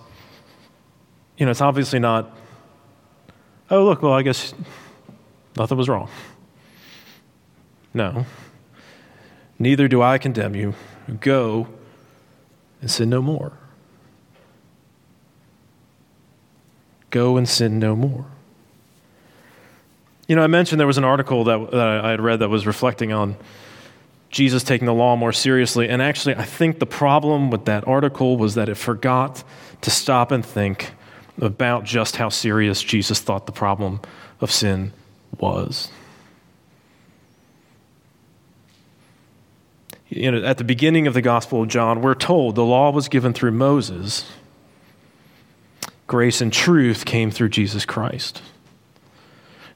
you 1.37 1.45
know, 1.45 1.51
it's 1.51 1.61
obviously 1.61 1.99
not, 1.99 2.35
oh, 3.69 3.85
look, 3.85 4.01
well, 4.01 4.13
I 4.13 4.23
guess 4.23 4.55
nothing 5.55 5.77
was 5.77 5.87
wrong. 5.87 6.09
No. 7.93 8.25
Neither 9.61 9.87
do 9.87 10.01
I 10.01 10.17
condemn 10.17 10.55
you. 10.55 10.73
Go 11.19 11.67
and 12.81 12.89
sin 12.89 13.11
no 13.11 13.21
more. 13.21 13.53
Go 17.11 17.37
and 17.37 17.47
sin 17.47 17.77
no 17.77 17.95
more. 17.95 18.25
You 20.27 20.35
know, 20.35 20.41
I 20.41 20.47
mentioned 20.47 20.79
there 20.79 20.87
was 20.87 20.97
an 20.97 21.03
article 21.03 21.43
that, 21.43 21.69
that 21.69 21.87
I 21.87 22.09
had 22.09 22.21
read 22.21 22.39
that 22.39 22.49
was 22.49 22.65
reflecting 22.65 23.13
on 23.13 23.35
Jesus 24.31 24.63
taking 24.63 24.87
the 24.87 24.95
law 24.95 25.15
more 25.15 25.31
seriously. 25.31 25.87
And 25.87 26.01
actually, 26.01 26.35
I 26.37 26.45
think 26.45 26.79
the 26.79 26.87
problem 26.87 27.51
with 27.51 27.65
that 27.65 27.87
article 27.87 28.37
was 28.37 28.55
that 28.55 28.67
it 28.67 28.75
forgot 28.75 29.43
to 29.81 29.91
stop 29.91 30.31
and 30.31 30.43
think 30.43 30.89
about 31.39 31.83
just 31.83 32.15
how 32.15 32.29
serious 32.29 32.81
Jesus 32.81 33.19
thought 33.19 33.45
the 33.45 33.51
problem 33.51 33.99
of 34.39 34.49
sin 34.49 34.91
was. 35.37 35.91
You 40.11 40.29
know, 40.29 40.43
at 40.43 40.57
the 40.57 40.65
beginning 40.65 41.07
of 41.07 41.13
the 41.13 41.21
Gospel 41.21 41.61
of 41.61 41.69
John, 41.69 42.01
we're 42.01 42.15
told 42.15 42.55
the 42.55 42.65
law 42.65 42.91
was 42.91 43.07
given 43.07 43.31
through 43.31 43.53
Moses. 43.53 44.29
Grace 46.05 46.41
and 46.41 46.51
truth 46.51 47.05
came 47.05 47.31
through 47.31 47.47
Jesus 47.47 47.85
Christ. 47.85 48.41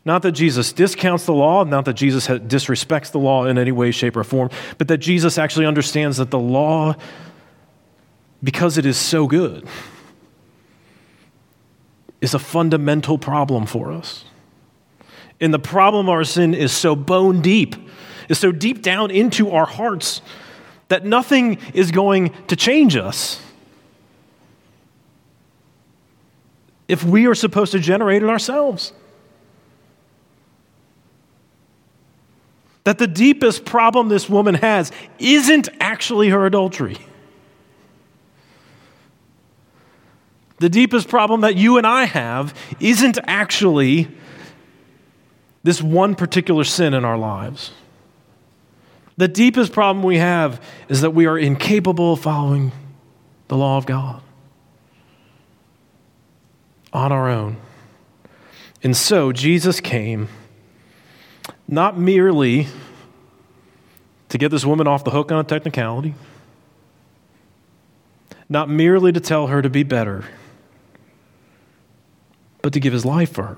Not 0.04 0.24
that 0.24 0.34
Jesus 0.34 0.74
discounts 0.74 1.26
the 1.26 1.34
law, 1.34 1.64
not 1.64 1.86
that 1.86 1.94
Jesus 1.94 2.28
disrespects 2.28 3.12
the 3.12 3.18
law 3.18 3.46
in 3.46 3.58
any 3.58 3.72
way, 3.72 3.92
shape, 3.92 4.18
or 4.18 4.26
form, 4.26 4.50
but 4.78 4.90
that 4.90 4.98
Jesus 4.98 5.38
actually 5.38 5.66
understands 5.66 6.18
that 6.18 6.32
the 6.32 6.38
law, 6.38 6.96
because 8.44 8.78
it 8.78 8.86
is 8.86 8.98
so 8.98 9.28
good, 9.28 9.66
is 12.20 12.34
a 12.34 12.40
fundamental 12.40 13.18
problem 13.18 13.66
for 13.66 13.94
us. 13.94 14.26
And 15.40 15.54
the 15.54 15.60
problem 15.60 16.10
our 16.10 16.26
sin 16.26 16.54
is 16.54 16.74
so 16.74 16.94
bone 16.94 17.42
deep, 17.42 17.76
is 18.30 18.40
so 18.40 18.52
deep 18.52 18.82
down 18.82 19.12
into 19.12 19.52
our 19.52 19.66
hearts 19.66 20.22
that 20.88 21.06
nothing 21.06 21.58
is 21.74 21.92
going 21.92 22.32
to 22.48 22.56
change 22.56 22.96
us. 22.96 23.42
If 26.88 27.04
we 27.04 27.26
are 27.26 27.36
supposed 27.36 27.72
to 27.72 27.80
generate 27.80 28.22
it 28.22 28.30
ourselves. 28.30 28.94
that 32.86 33.00
the 33.00 33.08
deepest 33.08 33.66
problem 33.66 34.08
this 34.08 34.30
woman 34.30 34.56
has 34.56 34.92
isn't 35.20 35.68
actually 35.80 36.30
her 36.30 36.46
adultery. 36.46 36.98
The 40.60 40.70
deepest 40.70 41.10
problem 41.10 41.42
that 41.42 41.58
you 41.58 41.78
and 41.78 41.86
I 41.86 42.06
have 42.06 42.58
isn't 42.80 43.18
actually 43.26 44.08
this 45.64 45.82
one 45.82 46.16
particular 46.16 46.64
sin 46.64 46.94
in 46.94 47.04
our 47.04 47.18
lives. 47.18 47.72
The 49.18 49.28
deepest 49.28 49.72
problem 49.72 50.04
we 50.04 50.18
have 50.18 50.62
is 50.90 51.02
that 51.02 51.12
we 51.12 51.26
are 51.26 51.38
incapable 51.38 52.14
of 52.14 52.20
following 52.20 52.72
the 53.48 53.56
law 53.56 53.78
of 53.78 53.86
God 53.86 54.22
on 56.92 57.12
our 57.12 57.30
own. 57.30 57.58
And 58.84 58.96
so 58.96 59.32
Jesus 59.32 59.80
came 59.80 60.28
not 61.68 61.98
merely 61.98 62.68
to 64.30 64.38
get 64.38 64.50
this 64.50 64.66
woman 64.66 64.88
off 64.88 65.04
the 65.04 65.12
hook 65.12 65.32
on 65.32 65.40
a 65.40 65.44
technicality, 65.44 66.14
not 68.50 68.70
merely 68.70 69.12
to 69.12 69.20
tell 69.20 69.48
her 69.48 69.62
to 69.62 69.70
be 69.70 69.84
better, 69.84 70.26
but 72.62 72.74
to 72.74 72.80
give 72.80 72.94
his 72.94 73.06
life 73.06 73.32
for 73.32 73.44
her. 73.44 73.58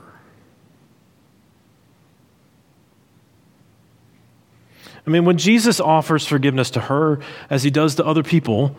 I 5.08 5.10
mean, 5.10 5.24
when 5.24 5.38
Jesus 5.38 5.80
offers 5.80 6.28
forgiveness 6.28 6.70
to 6.72 6.82
her, 6.82 7.20
as 7.50 7.64
he 7.64 7.70
does 7.70 7.96
to 7.96 8.06
other 8.06 8.24
people 8.24 8.76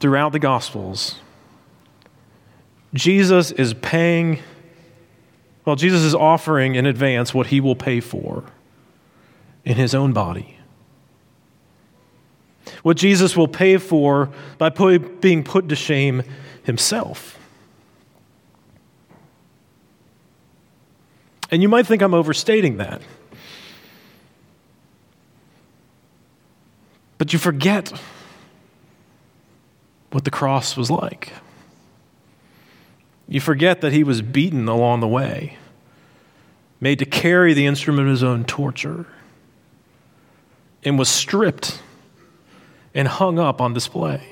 throughout 0.00 0.32
the 0.32 0.40
Gospels, 0.40 1.20
Jesus 2.92 3.52
is 3.52 3.72
paying, 3.74 4.40
well, 5.64 5.76
Jesus 5.76 6.02
is 6.02 6.14
offering 6.14 6.74
in 6.74 6.86
advance 6.86 7.32
what 7.32 7.46
he 7.46 7.60
will 7.60 7.76
pay 7.76 8.00
for 8.00 8.42
in 9.64 9.76
his 9.76 9.94
own 9.94 10.12
body. 10.12 10.58
What 12.82 12.96
Jesus 12.96 13.36
will 13.36 13.48
pay 13.48 13.76
for 13.76 14.30
by 14.58 14.70
put, 14.70 15.20
being 15.20 15.44
put 15.44 15.68
to 15.68 15.76
shame 15.76 16.24
himself. 16.64 17.38
And 21.48 21.62
you 21.62 21.68
might 21.68 21.86
think 21.86 22.02
I'm 22.02 22.14
overstating 22.14 22.78
that. 22.78 23.02
But 27.20 27.34
you 27.34 27.38
forget 27.38 27.92
what 30.10 30.24
the 30.24 30.30
cross 30.30 30.74
was 30.74 30.90
like. 30.90 31.34
You 33.28 33.42
forget 33.42 33.82
that 33.82 33.92
he 33.92 34.02
was 34.02 34.22
beaten 34.22 34.68
along 34.68 35.00
the 35.00 35.06
way, 35.06 35.58
made 36.80 36.98
to 36.98 37.04
carry 37.04 37.52
the 37.52 37.66
instrument 37.66 38.06
of 38.08 38.12
his 38.12 38.22
own 38.22 38.44
torture, 38.44 39.04
and 40.82 40.98
was 40.98 41.10
stripped 41.10 41.82
and 42.94 43.06
hung 43.06 43.38
up 43.38 43.60
on 43.60 43.74
display. 43.74 44.22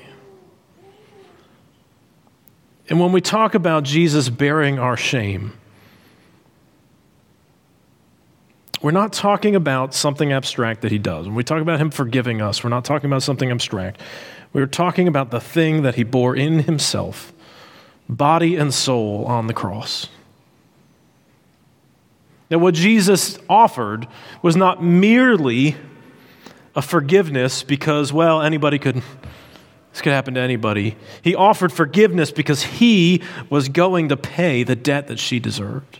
And 2.89 2.99
when 2.99 3.11
we 3.11 3.21
talk 3.21 3.53
about 3.53 3.83
Jesus 3.83 4.29
bearing 4.29 4.79
our 4.79 4.97
shame, 4.97 5.53
we're 8.81 8.91
not 8.91 9.11
talking 9.11 9.55
about 9.55 9.93
something 9.93 10.31
abstract 10.31 10.81
that 10.81 10.91
he 10.91 10.97
does. 10.97 11.25
When 11.25 11.35
we 11.35 11.43
talk 11.43 11.61
about 11.61 11.79
him 11.79 11.91
forgiving 11.91 12.41
us, 12.41 12.63
we're 12.63 12.69
not 12.69 12.85
talking 12.85 13.09
about 13.09 13.23
something 13.23 13.51
abstract. 13.51 13.99
We're 14.53 14.67
talking 14.67 15.07
about 15.07 15.31
the 15.31 15.39
thing 15.39 15.83
that 15.83 15.95
he 15.95 16.03
bore 16.03 16.35
in 16.35 16.59
himself, 16.59 17.33
body 18.07 18.55
and 18.55 18.73
soul, 18.73 19.25
on 19.25 19.47
the 19.47 19.53
cross. 19.53 20.07
Now, 22.49 22.57
what 22.57 22.73
Jesus 22.73 23.37
offered 23.47 24.07
was 24.41 24.55
not 24.55 24.83
merely 24.83 25.75
a 26.75 26.81
forgiveness 26.81 27.61
because, 27.61 28.11
well, 28.11 28.41
anybody 28.41 28.79
could, 28.79 29.03
this 29.91 30.01
could 30.01 30.13
happen 30.13 30.33
to 30.33 30.39
anybody. 30.39 30.95
He 31.21 31.35
offered 31.35 31.71
forgiveness 31.71 32.31
because 32.31 32.63
he 32.63 33.21
was 33.49 33.69
going 33.69 34.09
to 34.09 34.17
pay 34.17 34.63
the 34.63 34.75
debt 34.75 35.07
that 35.07 35.19
she 35.19 35.39
deserved. 35.39 35.98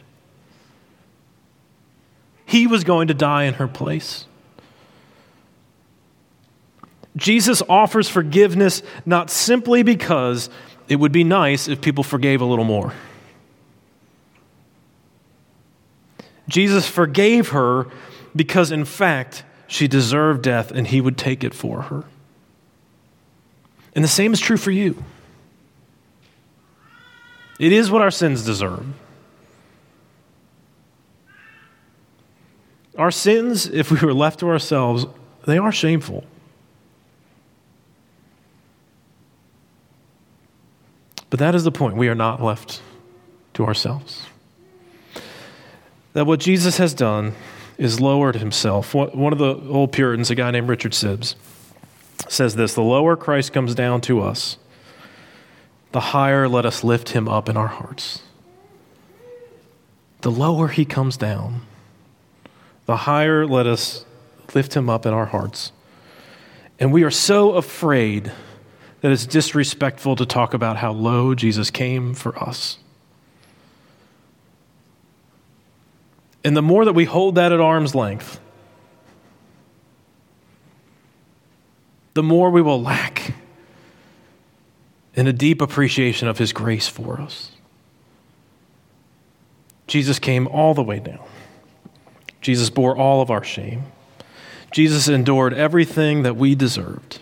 He 2.49 2.65
was 2.65 2.83
going 2.83 3.09
to 3.09 3.13
die 3.13 3.43
in 3.43 3.53
her 3.53 3.67
place. 3.67 4.25
Jesus 7.15 7.61
offers 7.69 8.09
forgiveness 8.09 8.81
not 9.05 9.29
simply 9.29 9.83
because 9.83 10.49
it 10.87 10.95
would 10.95 11.11
be 11.11 11.23
nice 11.23 11.67
if 11.67 11.79
people 11.79 12.03
forgave 12.03 12.41
a 12.41 12.45
little 12.45 12.65
more. 12.65 12.95
Jesus 16.47 16.89
forgave 16.89 17.49
her 17.49 17.85
because, 18.35 18.71
in 18.71 18.83
fact, 18.83 19.43
she 19.67 19.87
deserved 19.87 20.41
death 20.41 20.71
and 20.71 20.87
he 20.87 21.01
would 21.01 21.19
take 21.19 21.43
it 21.43 21.53
for 21.53 21.83
her. 21.83 22.03
And 23.93 24.03
the 24.03 24.09
same 24.09 24.33
is 24.33 24.39
true 24.39 24.57
for 24.57 24.71
you. 24.71 25.03
It 27.59 27.71
is 27.71 27.91
what 27.91 28.01
our 28.01 28.09
sins 28.09 28.43
deserve. 28.43 28.87
Our 32.99 33.11
sins, 33.11 33.65
if 33.65 33.91
we 33.91 33.99
were 34.05 34.13
left 34.13 34.41
to 34.41 34.49
ourselves, 34.49 35.05
they 35.45 35.57
are 35.57 35.71
shameful. 35.71 36.25
But 41.29 41.39
that 41.39 41.55
is 41.55 41.63
the 41.63 41.71
point. 41.71 41.95
We 41.95 42.09
are 42.09 42.15
not 42.15 42.43
left 42.43 42.81
to 43.53 43.65
ourselves. 43.65 44.25
That 46.11 46.25
what 46.25 46.41
Jesus 46.41 46.75
has 46.75 46.93
done 46.93 47.35
is 47.77 48.01
lowered 48.01 48.35
himself. 48.35 48.93
One 48.93 49.31
of 49.31 49.39
the 49.39 49.55
old 49.69 49.93
Puritans, 49.93 50.29
a 50.29 50.35
guy 50.35 50.51
named 50.51 50.67
Richard 50.67 50.91
Sibbes, 50.91 51.35
says 52.27 52.55
this 52.55 52.73
The 52.73 52.81
lower 52.81 53.15
Christ 53.15 53.53
comes 53.53 53.73
down 53.75 54.01
to 54.01 54.19
us, 54.19 54.57
the 55.93 56.01
higher 56.01 56.49
let 56.49 56.65
us 56.65 56.83
lift 56.83 57.09
him 57.09 57.29
up 57.29 57.47
in 57.47 57.55
our 57.55 57.67
hearts. 57.67 58.23
The 60.19 60.31
lower 60.31 60.67
he 60.67 60.83
comes 60.83 61.15
down, 61.15 61.61
the 62.89 62.95
higher 62.95 63.45
let 63.45 63.67
us 63.67 64.03
lift 64.55 64.75
him 64.75 64.89
up 64.89 65.05
in 65.05 65.13
our 65.13 65.27
hearts. 65.27 65.71
And 66.79 66.91
we 66.91 67.03
are 67.03 67.11
so 67.11 67.51
afraid 67.51 68.31
that 69.01 69.11
it's 69.11 69.27
disrespectful 69.27 70.15
to 70.15 70.25
talk 70.25 70.55
about 70.55 70.77
how 70.77 70.91
low 70.91 71.35
Jesus 71.35 71.69
came 71.69 72.15
for 72.15 72.35
us. 72.39 72.79
And 76.43 76.57
the 76.57 76.63
more 76.63 76.83
that 76.83 76.93
we 76.93 77.05
hold 77.05 77.35
that 77.35 77.51
at 77.51 77.59
arm's 77.59 77.93
length, 77.93 78.39
the 82.15 82.23
more 82.23 82.49
we 82.49 82.63
will 82.63 82.81
lack 82.81 83.35
in 85.13 85.27
a 85.27 85.33
deep 85.33 85.61
appreciation 85.61 86.27
of 86.27 86.39
his 86.39 86.53
grace 86.53 86.87
for 86.87 87.21
us. 87.21 87.51
Jesus 89.85 90.17
came 90.17 90.47
all 90.47 90.73
the 90.73 90.81
way 90.81 90.97
down. 90.97 91.23
Jesus 92.41 92.69
bore 92.69 92.95
all 92.95 93.21
of 93.21 93.29
our 93.29 93.43
shame. 93.43 93.83
Jesus 94.71 95.07
endured 95.07 95.53
everything 95.53 96.23
that 96.23 96.35
we 96.35 96.55
deserved 96.55 97.19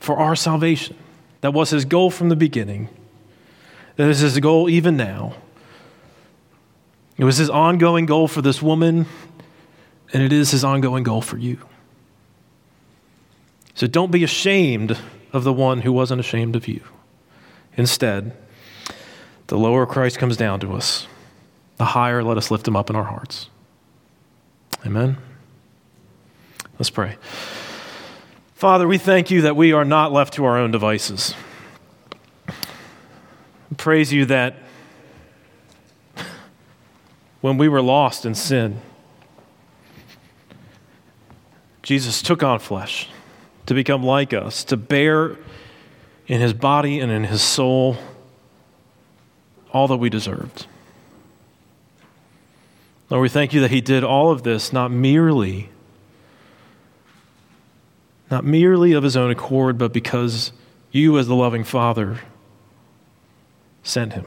for 0.00 0.16
our 0.16 0.34
salvation. 0.34 0.96
That 1.40 1.52
was 1.52 1.70
his 1.70 1.84
goal 1.84 2.10
from 2.10 2.30
the 2.30 2.36
beginning. 2.36 2.88
That 3.96 4.08
is 4.08 4.20
his 4.20 4.38
goal 4.40 4.68
even 4.68 4.96
now. 4.96 5.34
It 7.16 7.24
was 7.24 7.36
his 7.36 7.50
ongoing 7.50 8.06
goal 8.06 8.26
for 8.26 8.42
this 8.42 8.60
woman, 8.60 9.06
and 10.12 10.22
it 10.22 10.32
is 10.32 10.50
his 10.50 10.64
ongoing 10.64 11.04
goal 11.04 11.20
for 11.20 11.38
you. 11.38 11.58
So 13.74 13.86
don't 13.86 14.10
be 14.10 14.24
ashamed 14.24 14.98
of 15.32 15.44
the 15.44 15.52
one 15.52 15.82
who 15.82 15.92
wasn't 15.92 16.20
ashamed 16.20 16.56
of 16.56 16.66
you. 16.66 16.80
Instead, 17.76 18.32
the 19.48 19.58
lower 19.58 19.86
Christ 19.86 20.18
comes 20.18 20.36
down 20.36 20.60
to 20.60 20.72
us 20.72 21.06
the 21.76 21.84
higher 21.84 22.22
let 22.22 22.36
us 22.36 22.50
lift 22.50 22.66
him 22.66 22.76
up 22.76 22.90
in 22.90 22.96
our 22.96 23.04
hearts. 23.04 23.48
Amen. 24.86 25.16
Let's 26.78 26.90
pray. 26.90 27.16
Father, 28.54 28.86
we 28.86 28.98
thank 28.98 29.30
you 29.30 29.42
that 29.42 29.56
we 29.56 29.72
are 29.72 29.84
not 29.84 30.12
left 30.12 30.34
to 30.34 30.44
our 30.44 30.58
own 30.58 30.70
devices. 30.70 31.34
We 33.70 33.76
praise 33.76 34.12
you 34.12 34.24
that 34.26 34.56
when 37.40 37.58
we 37.58 37.68
were 37.68 37.82
lost 37.82 38.24
in 38.24 38.34
sin, 38.34 38.80
Jesus 41.82 42.22
took 42.22 42.42
on 42.42 42.58
flesh 42.58 43.08
to 43.66 43.74
become 43.74 44.02
like 44.02 44.32
us, 44.32 44.64
to 44.64 44.76
bear 44.76 45.36
in 46.26 46.40
his 46.40 46.54
body 46.54 47.00
and 47.00 47.12
in 47.12 47.24
his 47.24 47.42
soul 47.42 47.96
all 49.72 49.88
that 49.88 49.96
we 49.96 50.08
deserved. 50.08 50.66
Lord, 53.14 53.22
we 53.22 53.28
thank 53.28 53.52
you 53.52 53.60
that 53.60 53.70
he 53.70 53.80
did 53.80 54.02
all 54.02 54.32
of 54.32 54.42
this 54.42 54.72
not 54.72 54.90
merely 54.90 55.70
not 58.28 58.44
merely 58.44 58.90
of 58.90 59.04
his 59.04 59.16
own 59.16 59.30
accord, 59.30 59.78
but 59.78 59.92
because 59.92 60.50
you 60.90 61.16
as 61.16 61.28
the 61.28 61.34
loving 61.36 61.62
Father 61.62 62.18
sent 63.84 64.14
him. 64.14 64.26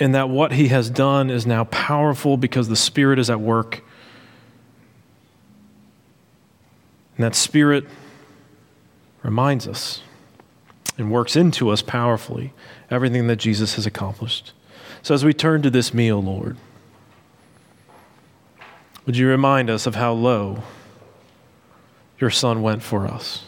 And 0.00 0.12
that 0.12 0.28
what 0.28 0.50
he 0.50 0.66
has 0.66 0.90
done 0.90 1.30
is 1.30 1.46
now 1.46 1.62
powerful 1.62 2.36
because 2.36 2.66
the 2.66 2.74
Spirit 2.74 3.20
is 3.20 3.30
at 3.30 3.40
work. 3.40 3.84
And 7.16 7.24
that 7.24 7.36
Spirit 7.36 7.86
reminds 9.22 9.68
us 9.68 10.02
and 10.98 11.12
works 11.12 11.36
into 11.36 11.68
us 11.68 11.82
powerfully 11.82 12.52
everything 12.90 13.28
that 13.28 13.36
Jesus 13.36 13.76
has 13.76 13.86
accomplished. 13.86 14.54
So 15.02 15.14
as 15.14 15.24
we 15.24 15.32
turn 15.32 15.62
to 15.62 15.70
this 15.70 15.94
meal, 15.94 16.22
Lord, 16.22 16.56
would 19.06 19.16
you 19.16 19.28
remind 19.28 19.70
us 19.70 19.86
of 19.86 19.94
how 19.94 20.12
low 20.12 20.62
your 22.18 22.30
Son 22.30 22.62
went 22.62 22.82
for 22.82 23.06
us? 23.06 23.44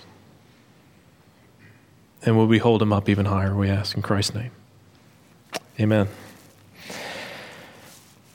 And 2.24 2.36
will 2.36 2.46
we 2.46 2.58
hold 2.58 2.80
him 2.80 2.92
up 2.92 3.08
even 3.08 3.26
higher, 3.26 3.54
we 3.54 3.68
ask 3.68 3.96
in 3.96 4.02
Christ's 4.02 4.34
name? 4.34 4.50
Amen. 5.78 6.08